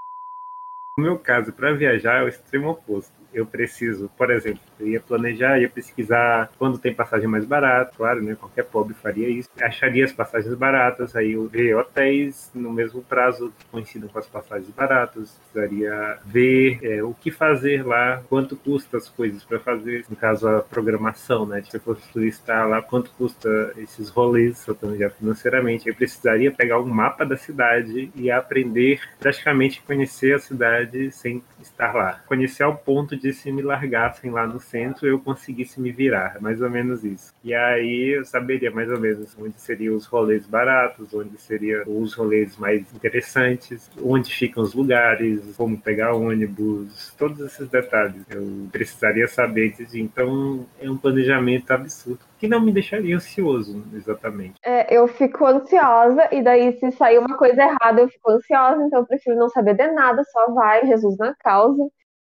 No 0.98 1.04
meu 1.04 1.18
caso, 1.18 1.52
para 1.52 1.72
viajar 1.72 2.20
é 2.20 2.24
o 2.24 2.28
extremo 2.28 2.70
oposto. 2.70 3.12
Eu 3.34 3.44
preciso, 3.44 4.10
por 4.16 4.30
exemplo, 4.30 4.60
eu 4.78 4.88
ia 4.88 5.00
planejar, 5.00 5.58
ia 5.60 5.68
pesquisar 5.68 6.50
quando 6.58 6.78
tem 6.78 6.94
passagem 6.94 7.28
mais 7.28 7.44
barata, 7.44 7.92
claro, 7.96 8.22
né? 8.22 8.34
Qualquer 8.34 8.64
pobre 8.64 8.94
faria 8.94 9.28
isso. 9.28 9.50
Acharia 9.60 10.04
as 10.04 10.12
passagens 10.12 10.54
baratas, 10.54 11.16
aí 11.16 11.32
eu 11.32 11.48
ver 11.48 11.74
hotéis 11.76 12.50
no 12.54 12.72
mesmo 12.72 13.02
prazo 13.02 13.52
que 13.58 13.66
coincidam 13.66 14.08
com 14.08 14.18
as 14.18 14.26
passagens 14.26 14.70
baratas. 14.70 15.38
Precisaria 15.52 16.18
ver 16.24 16.78
é, 16.82 17.02
o 17.02 17.12
que 17.14 17.30
fazer 17.30 17.84
lá, 17.84 18.22
quanto 18.28 18.56
custa 18.56 18.96
as 18.96 19.08
coisas 19.08 19.42
para 19.44 19.58
fazer, 19.58 20.04
no 20.08 20.16
caso 20.16 20.48
a 20.48 20.62
programação, 20.62 21.44
né? 21.44 21.62
Se 21.68 21.76
eu 21.76 21.80
fosse 21.80 22.06
turistar 22.12 22.68
lá, 22.68 22.80
quanto 22.80 23.10
custa 23.12 23.72
esses 23.76 24.08
rolês, 24.08 24.66
eu 24.66 24.74
planejar 24.74 25.10
financeiramente. 25.10 25.88
Eu 25.88 25.94
precisaria 25.94 26.52
pegar 26.52 26.80
um 26.80 26.86
mapa 26.86 27.24
da 27.24 27.36
cidade 27.36 28.10
e 28.14 28.30
aprender 28.30 29.00
praticamente 29.18 29.82
conhecer 29.82 30.34
a 30.34 30.38
cidade 30.38 31.10
sem 31.10 31.42
estar 31.60 31.94
lá. 31.94 32.20
Conhecer 32.26 32.62
ao 32.62 32.76
ponto 32.76 33.16
de 33.16 33.23
se 33.32 33.50
me 33.52 33.62
largassem 33.62 34.30
lá 34.30 34.46
no 34.46 34.60
centro, 34.60 35.06
eu 35.06 35.18
conseguisse 35.18 35.80
me 35.80 35.90
virar, 35.90 36.38
mais 36.40 36.60
ou 36.60 36.70
menos 36.70 37.04
isso. 37.04 37.32
E 37.42 37.54
aí 37.54 38.16
eu 38.16 38.24
saberia 38.24 38.70
mais 38.70 38.90
ou 38.90 38.98
menos 38.98 39.36
onde 39.38 39.60
seriam 39.60 39.94
os 39.96 40.06
rolês 40.06 40.46
baratos, 40.46 41.12
onde 41.14 41.36
seriam 41.38 41.82
os 41.86 42.14
rolês 42.14 42.56
mais 42.56 42.82
interessantes, 42.94 43.90
onde 44.02 44.34
ficam 44.34 44.62
os 44.62 44.74
lugares, 44.74 45.40
como 45.56 45.80
pegar 45.80 46.14
ônibus, 46.14 47.14
todos 47.18 47.40
esses 47.40 47.68
detalhes. 47.68 48.24
Eu 48.30 48.68
precisaria 48.70 49.26
saber 49.28 49.72
de 49.72 50.00
então 50.00 50.66
é 50.80 50.90
um 50.90 50.96
planejamento 50.96 51.70
absurdo 51.70 52.20
que 52.38 52.48
não 52.48 52.60
me 52.60 52.72
deixaria 52.72 53.16
ansioso, 53.16 53.82
exatamente. 53.94 54.54
É, 54.62 54.94
eu 54.94 55.08
fico 55.08 55.46
ansiosa, 55.46 56.28
e 56.30 56.42
daí 56.42 56.78
se 56.78 56.90
sair 56.92 57.18
uma 57.18 57.36
coisa 57.36 57.62
errada, 57.62 58.02
eu 58.02 58.08
fico 58.08 58.30
ansiosa, 58.30 58.84
então 58.84 59.00
eu 59.00 59.06
prefiro 59.06 59.36
não 59.36 59.48
saber 59.48 59.74
de 59.74 59.90
nada, 59.92 60.22
só 60.24 60.52
vai, 60.52 60.86
Jesus 60.86 61.16
na 61.16 61.34
causa. 61.36 61.82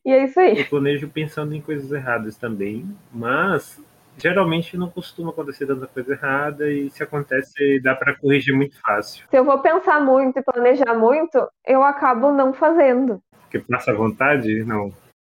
E 0.06 0.12
é 0.12 0.24
isso 0.24 0.40
aí. 0.40 0.60
Eu 0.60 0.66
planejo 0.68 1.10
pensando 1.10 1.56
em 1.56 1.62
coisas 1.62 1.92
erradas 1.92 2.38
também, 2.38 2.86
mas 3.12 3.82
geralmente 4.18 4.78
não 4.78 4.90
costuma 4.90 5.32
acontecer 5.32 5.66
tanta 5.66 5.88
coisa 5.88 6.14
errada 6.14 6.70
e 6.70 6.90
se 6.92 7.04
acontece 7.04 7.80
dá 7.82 7.96
para 7.96 8.16
corrigir 8.16 8.56
muito 8.56 8.80
fácil. 8.80 9.26
Se 9.30 9.38
eu 9.38 9.44
vou 9.44 9.60
pensar 9.60 10.00
muito 10.00 10.38
e 10.38 10.44
planejar 10.44 10.94
muito, 10.94 11.50
eu 11.66 11.84
acabo 11.84 12.32
não 12.32 12.54
fazendo. 12.54 13.20
Porque 13.42 13.60
passa 13.60 13.94
vontade, 13.94 14.64
não. 14.64 14.94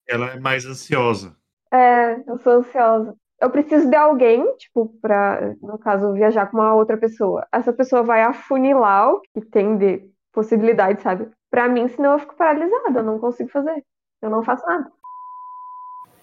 Ela 0.08 0.32
é 0.32 0.40
mais 0.40 0.66
ansiosa. 0.66 1.34
É, 1.72 2.20
eu 2.26 2.38
sou 2.38 2.54
ansiosa. 2.54 3.14
Eu 3.40 3.50
preciso 3.50 3.88
de 3.88 3.96
alguém, 3.96 4.56
tipo, 4.56 4.88
pra, 5.00 5.54
no 5.60 5.78
caso, 5.78 6.12
viajar 6.14 6.46
com 6.46 6.56
uma 6.56 6.74
outra 6.74 6.96
pessoa. 6.96 7.46
Essa 7.52 7.72
pessoa 7.72 8.02
vai 8.02 8.22
afunilar 8.22 9.10
o 9.10 9.20
que 9.20 9.42
tem 9.42 9.76
de 9.76 10.08
possibilidade, 10.32 11.02
sabe? 11.02 11.28
Pra 11.50 11.68
mim, 11.68 11.86
senão 11.88 12.14
eu 12.14 12.18
fico 12.18 12.36
paralisada, 12.36 13.00
eu 13.00 13.04
não 13.04 13.18
consigo 13.18 13.50
fazer. 13.50 13.84
Eu 14.26 14.30
não 14.30 14.42
faço 14.42 14.66
nada. 14.66 14.90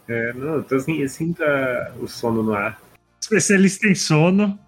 É, 0.10 0.34
não, 0.34 0.56
eu, 0.56 0.64
tô, 0.64 0.76
assim, 0.76 0.98
eu 1.02 1.08
sinto 1.08 1.42
a- 1.42 1.94
o 2.02 2.06
sono 2.08 2.44
no 2.44 2.54
ar. 2.54 2.78
Especialista 3.22 3.88
em 3.88 3.96
sono. 3.96 4.60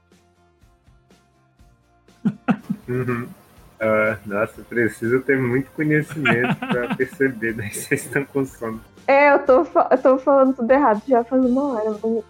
Uhum. 2.87 3.27
Ah, 3.81 4.17
nossa, 4.25 4.61
preciso 4.63 5.19
ter 5.21 5.37
muito 5.37 5.69
conhecimento 5.71 6.55
para 6.59 6.87
perceber 6.95 7.55
né, 7.55 7.67
que 7.69 7.77
vocês 7.77 8.05
estão 8.05 8.23
com 8.23 8.45
sono. 8.45 8.81
É, 9.05 9.33
eu 9.33 9.39
tô, 9.45 9.67
eu 9.91 9.97
tô 10.01 10.17
falando 10.17 10.55
tudo 10.55 10.71
errado 10.71 11.01
já 11.05 11.21
faz 11.25 11.43
uma 11.43 11.73
hora. 11.73 11.89
Então 11.97 12.23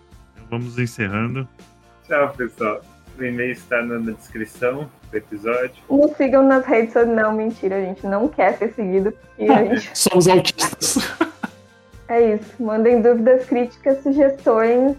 vamos 0.49 0.79
encerrando. 0.79 1.47
Tchau, 2.07 2.33
pessoal. 2.33 2.81
O 3.17 3.23
e-mail 3.23 3.51
está 3.51 3.81
na 3.81 3.97
na 3.99 4.11
descrição 4.11 4.89
do 5.09 5.17
episódio. 5.17 5.75
Nos 5.89 6.11
sigam 6.17 6.45
nas 6.47 6.65
redes 6.65 6.93
sociais. 6.93 7.15
Não, 7.15 7.31
mentira, 7.33 7.77
a 7.77 7.81
gente 7.81 8.05
não 8.05 8.27
quer 8.27 8.57
ser 8.57 8.73
seguido. 8.73 9.13
E 9.37 9.49
a 9.49 9.63
gente... 9.65 9.97
Somos 9.97 10.27
autistas. 10.27 10.97
É 12.07 12.35
isso. 12.35 12.61
Mandem 12.61 13.01
dúvidas, 13.01 13.45
críticas, 13.45 14.03
sugestões. 14.03 14.95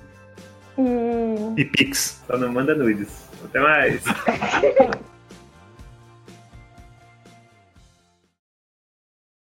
E 0.77 1.61
E 1.61 1.65
Pix. 1.65 2.21
Só 2.27 2.37
não 2.37 2.53
manda 2.53 2.75
nudes. 2.75 3.29
Até 3.45 3.61
mais. 3.61 4.03